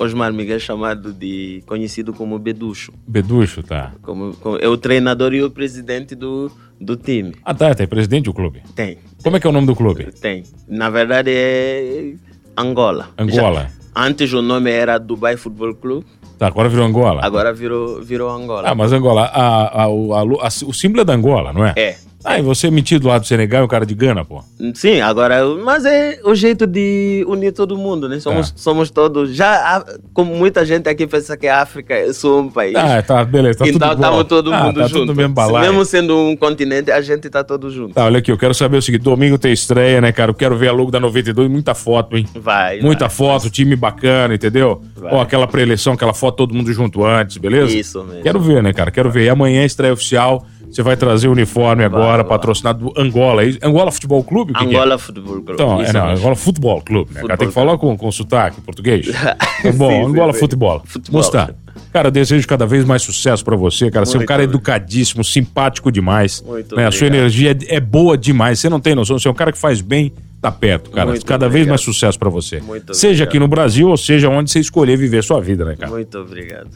Osmar 0.00 0.32
Miguel 0.32 0.56
é 0.56 0.58
chamado 0.58 1.12
de 1.12 1.62
conhecido 1.66 2.14
como 2.14 2.38
Beducho. 2.38 2.90
Beducho, 3.06 3.62
tá. 3.62 3.92
Como, 4.00 4.32
como- 4.36 4.56
é 4.56 4.66
o 4.66 4.78
treinador 4.78 5.34
e 5.34 5.42
o 5.42 5.50
presidente 5.50 6.14
do, 6.14 6.50
do 6.80 6.96
time. 6.96 7.34
Ah, 7.44 7.52
tá, 7.52 7.74
tem 7.74 7.86
presidente 7.86 8.24
do 8.24 8.32
clube. 8.32 8.62
Tem, 8.74 8.96
Como 9.22 9.36
é 9.36 9.40
que 9.40 9.46
é 9.46 9.50
o 9.50 9.52
nome 9.52 9.66
do 9.66 9.76
clube? 9.76 10.06
tem. 10.22 10.42
Na 10.66 10.88
verdade 10.88 11.30
é 11.34 12.14
Angola. 12.56 13.10
Angola. 13.18 13.64
Já- 13.64 13.75
antes 13.96 14.32
o 14.32 14.42
nome 14.42 14.70
era 14.70 14.98
Dubai 14.98 15.36
Futebol 15.36 15.74
Clube, 15.74 16.06
Tá, 16.38 16.48
agora 16.48 16.68
virou 16.68 16.84
Angola. 16.86 17.20
agora 17.24 17.50
virou, 17.50 18.02
virou 18.02 18.28
Angola. 18.30 18.68
Ah, 18.68 18.74
mas 18.74 18.92
Angola, 18.92 19.22
a, 19.32 19.84
a, 19.84 19.84
a- 19.86 20.66
o 20.66 20.72
símbolo 20.74 21.00
é 21.00 21.04
da 21.04 21.14
Angola, 21.14 21.50
não 21.50 21.64
é? 21.64 21.72
É. 21.74 21.96
Ah, 22.28 22.38
e 22.38 22.42
você 22.42 22.66
é 22.66 22.70
metido 22.70 23.06
lá 23.06 23.18
do 23.18 23.26
Senegal 23.26 23.62
e 23.62 23.64
o 23.64 23.68
cara 23.68 23.86
de 23.86 23.94
Gana, 23.94 24.24
pô. 24.24 24.42
Sim, 24.74 25.00
agora, 25.00 25.44
mas 25.64 25.84
é 25.84 26.18
o 26.24 26.34
jeito 26.34 26.66
de 26.66 27.24
unir 27.28 27.52
todo 27.52 27.76
mundo, 27.78 28.08
né? 28.08 28.18
Somos, 28.18 28.50
Tá. 28.50 28.56
somos 28.58 28.90
todos. 28.90 29.34
Já, 29.34 29.84
como 30.12 30.34
muita 30.34 30.64
gente 30.66 30.88
aqui 30.88 31.06
pensa 31.06 31.36
que 31.36 31.46
a 31.46 31.62
África 31.62 31.94
é 31.94 32.12
só 32.12 32.40
um 32.40 32.50
país. 32.50 32.74
Ah, 32.74 33.00
tá, 33.00 33.24
beleza, 33.24 33.58
tá 33.58 33.64
tudo 33.66 33.76
então 33.76 33.92
estamos 33.92 34.24
todo 34.24 34.52
Ah, 34.52 34.64
mundo 34.64 34.80
tá 34.80 34.86
junto. 34.88 35.00
tudo 35.06 35.14
mesmo 35.14 35.34
balaio. 35.34 35.66
Mesmo 35.68 35.84
sendo 35.84 36.16
um 36.18 36.36
continente, 36.36 36.90
a 36.90 37.00
gente 37.00 37.30
tá 37.30 37.44
todo 37.44 37.70
junto. 37.70 37.94
Tá, 37.94 38.04
olha 38.04 38.18
aqui, 38.18 38.32
eu 38.32 38.38
quero 38.38 38.52
saber 38.54 38.76
o 38.78 38.82
seguinte, 38.82 39.02
domingo 39.02 39.38
tem 39.38 39.52
estreia, 39.52 40.00
né, 40.00 40.10
cara? 40.10 40.30
Eu 40.30 40.34
quero 40.34 40.56
ver 40.56 40.68
a 40.68 40.72
logo 40.72 40.90
da 40.90 40.98
92, 40.98 41.48
muita 41.48 41.74
foto, 41.74 42.16
hein? 42.16 42.26
Vai. 42.34 42.80
Muita 42.80 43.06
vai. 43.06 43.16
foto, 43.16 43.48
time 43.50 43.76
bacana, 43.76 44.34
entendeu? 44.34 44.82
Vai. 44.96 45.14
Ó, 45.14 45.20
aquela 45.20 45.46
pré-eleição, 45.46 45.92
aquela 45.92 46.12
foto 46.12 46.36
todo 46.38 46.54
mundo 46.54 46.72
junto 46.72 47.04
antes, 47.04 47.36
beleza? 47.36 47.72
Isso 47.76 48.02
mesmo. 48.02 48.22
Quero 48.22 48.40
ver, 48.40 48.62
né, 48.62 48.72
cara? 48.72 48.90
Quero 48.90 49.10
ver. 49.10 49.24
E 49.24 49.28
amanhã 49.28 49.64
estreia 49.64 49.92
oficial. 49.92 50.44
Você 50.70 50.82
vai 50.82 50.96
trazer 50.96 51.28
o 51.28 51.32
uniforme 51.32 51.84
agora, 51.84 52.22
vai. 52.22 52.30
patrocinado 52.30 52.90
do 52.90 53.00
Angola. 53.00 53.44
é? 53.44 53.52
Angola 53.62 53.90
Futebol 53.90 54.22
Clube? 54.22 54.52
Que 54.52 54.58
que 54.66 54.74
é? 54.74 54.78
Angola 54.78 54.98
Futebol 54.98 55.32
Clube. 55.34 55.52
Então, 55.52 55.82
é, 55.82 55.92
não. 55.92 56.08
Angola 56.10 56.36
Futebol 56.36 56.82
Clube, 56.82 57.14
né? 57.14 57.20
cara? 57.22 57.36
Tem 57.36 57.48
que 57.48 57.54
falar 57.54 57.78
com, 57.78 57.96
com 57.96 58.12
sotaque 58.12 58.58
em 58.60 58.62
português. 58.62 59.06
Tá 59.62 59.72
bom, 59.72 59.90
Sim, 59.90 60.10
Angola 60.10 60.32
sim. 60.34 60.38
Futebol. 60.40 60.82
Futebol. 60.84 61.18
Mostrar. 61.20 61.54
Cara, 61.92 62.10
desejo 62.10 62.46
cada 62.46 62.66
vez 62.66 62.84
mais 62.84 63.00
sucesso 63.02 63.42
pra 63.44 63.56
você, 63.56 63.90
cara. 63.90 64.04
Você 64.04 64.12
é 64.12 64.16
um 64.16 64.20
Muito 64.20 64.28
cara 64.28 64.42
obrigado. 64.42 64.54
educadíssimo, 64.60 65.24
simpático 65.24 65.90
demais. 65.90 66.42
Muito 66.46 66.76
né? 66.76 66.86
A 66.86 66.92
sua 66.92 67.06
energia 67.06 67.52
é, 67.52 67.76
é 67.76 67.80
boa 67.80 68.18
demais. 68.18 68.60
Você 68.60 68.68
não 68.68 68.78
tem 68.78 68.94
noção. 68.94 69.18
Você 69.18 69.26
é 69.26 69.30
um 69.30 69.34
cara 69.34 69.50
que 69.50 69.58
faz 69.58 69.80
bem, 69.80 70.12
tá 70.42 70.52
perto, 70.52 70.90
cara. 70.90 71.08
Muito 71.08 71.24
cada 71.24 71.46
vez 71.48 71.62
obrigado. 71.62 71.68
mais 71.70 71.80
sucesso 71.80 72.18
pra 72.18 72.28
você. 72.28 72.60
Muito 72.60 72.92
seja 72.94 73.08
obrigado. 73.24 73.28
aqui 73.28 73.38
no 73.38 73.48
Brasil 73.48 73.88
ou 73.88 73.96
seja 73.96 74.28
onde 74.28 74.50
você 74.50 74.60
escolher 74.60 74.96
viver 74.98 75.24
sua 75.24 75.40
vida, 75.40 75.64
né, 75.64 75.74
cara? 75.74 75.90
Muito 75.90 76.18
obrigado. 76.18 76.68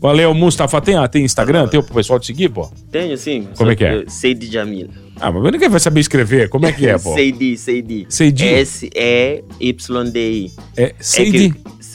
Valeu, 0.00 0.32
Mustafa. 0.34 0.80
Tem, 0.80 0.94
ah, 0.96 1.08
tem 1.08 1.24
Instagram? 1.24 1.66
Tem 1.68 1.80
o 1.80 1.82
pessoal 1.82 2.18
te 2.20 2.26
seguir, 2.26 2.48
pô? 2.50 2.70
Tenho 2.92 3.16
sim. 3.16 3.48
Como 3.56 3.70
é 3.70 3.76
que 3.76 3.84
é? 3.84 4.04
Seidi 4.08 4.46
Jamil. 4.50 4.88
Ah, 5.18 5.32
mas 5.32 5.50
ninguém 5.52 5.68
vai 5.68 5.80
saber 5.80 6.00
escrever. 6.00 6.48
Como 6.50 6.66
é 6.66 6.72
que 6.72 6.86
é, 6.86 6.98
pô? 6.98 7.12
Seidi, 7.16 7.56
Seidi. 7.56 8.06
Seidi? 8.08 8.44
S-E-Y-D-I. 9.60 10.50
É 10.76 10.82
É 10.84 10.94
Seidi. 11.00 11.54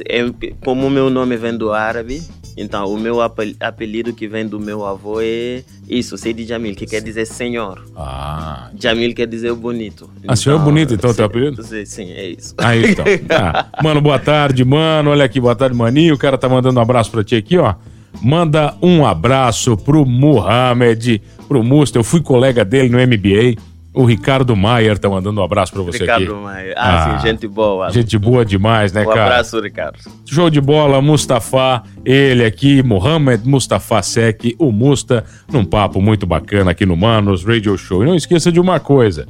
é 0.09 0.23
que- 0.31 0.55
como 0.63 0.87
o 0.87 0.89
meu 0.89 1.09
nome 1.09 1.37
vem 1.37 1.55
do 1.55 1.71
árabe, 1.71 2.21
então 2.57 2.91
o 2.91 2.99
meu 2.99 3.21
apel- 3.21 3.53
apelido 3.59 4.11
que 4.13 4.27
vem 4.27 4.47
do 4.47 4.59
meu 4.59 4.83
avô 4.85 5.19
é 5.21 5.63
isso, 5.87 6.17
Seidi 6.17 6.43
Jamil, 6.45 6.73
que 6.75 6.85
quer 6.87 7.01
dizer 7.01 7.25
senhor. 7.27 7.85
Ah, 7.95 8.71
Jamil 8.79 9.13
quer 9.13 9.27
dizer 9.27 9.51
o 9.51 9.55
bonito. 9.55 10.09
Ah, 10.27 10.35
senhor 10.35 10.59
é 10.59 10.63
bonito, 10.63 10.93
então, 10.95 11.13
teu 11.13 11.25
apelido? 11.25 11.61
Sim, 11.63 11.85
sim, 11.85 12.11
é 12.11 12.29
isso. 12.29 12.55
Aí, 12.57 12.91
então. 12.91 13.05
Ah, 13.29 13.67
mano, 13.83 14.01
boa 14.01 14.17
tarde, 14.17 14.65
mano. 14.65 15.11
Olha 15.11 15.23
aqui, 15.25 15.39
boa 15.39 15.55
tarde, 15.55 15.75
maninho. 15.75 16.15
O 16.15 16.17
cara 16.17 16.37
tá 16.37 16.49
mandando 16.49 16.79
um 16.79 16.83
abraço 16.83 17.11
pra 17.11 17.23
ti 17.23 17.35
aqui, 17.35 17.57
ó. 17.57 17.75
Manda 18.21 18.75
um 18.81 19.05
abraço 19.05 19.77
pro 19.77 20.05
Mohamed, 20.05 21.21
pro 21.47 21.63
Musta. 21.63 21.97
Eu 21.99 22.03
fui 22.03 22.21
colega 22.21 22.65
dele 22.65 22.89
no 22.89 22.97
MBA. 22.97 23.61
O 23.93 24.05
Ricardo 24.05 24.55
Maier 24.55 24.97
tá 24.97 25.09
mandando 25.09 25.41
um 25.41 25.43
abraço 25.43 25.73
pra 25.73 25.81
você 25.81 25.99
Ricardo 25.99 26.23
aqui. 26.23 26.33
Maia. 26.33 26.73
Ah, 26.77 27.15
Ah, 27.15 27.19
sim, 27.19 27.27
gente 27.27 27.45
boa. 27.45 27.89
Gente 27.91 28.17
boa 28.17 28.45
demais, 28.45 28.93
né, 28.93 29.01
um 29.01 29.05
cara? 29.09 29.23
abraço, 29.25 29.59
Ricardo. 29.59 29.99
Show 30.25 30.49
de 30.49 30.61
bola, 30.61 31.01
Mustafa, 31.01 31.83
ele 32.05 32.45
aqui, 32.45 32.81
Mohamed 32.81 33.45
Mustafa 33.45 34.01
Sek, 34.01 34.55
o 34.57 34.71
Musta, 34.71 35.25
num 35.51 35.65
papo 35.65 36.01
muito 36.01 36.25
bacana 36.25 36.71
aqui 36.71 36.85
no 36.85 36.95
Manos 36.95 37.43
Radio 37.43 37.77
Show. 37.77 38.01
E 38.03 38.05
não 38.05 38.15
esqueça 38.15 38.49
de 38.49 38.61
uma 38.61 38.79
coisa: 38.79 39.27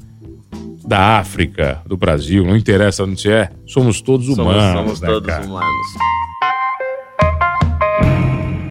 da 0.86 1.18
África, 1.18 1.82
do 1.88 1.98
Brasil, 1.98 2.46
não 2.46 2.56
interessa 2.56 3.04
onde 3.04 3.20
você 3.20 3.32
é, 3.32 3.50
somos 3.66 4.00
todos 4.00 4.28
Somos, 4.28 4.40
humanos. 4.54 4.74
somos 4.80 5.02
né, 5.02 5.08
todos 5.08 5.28
cara? 5.28 5.44
humanos. 5.44 5.88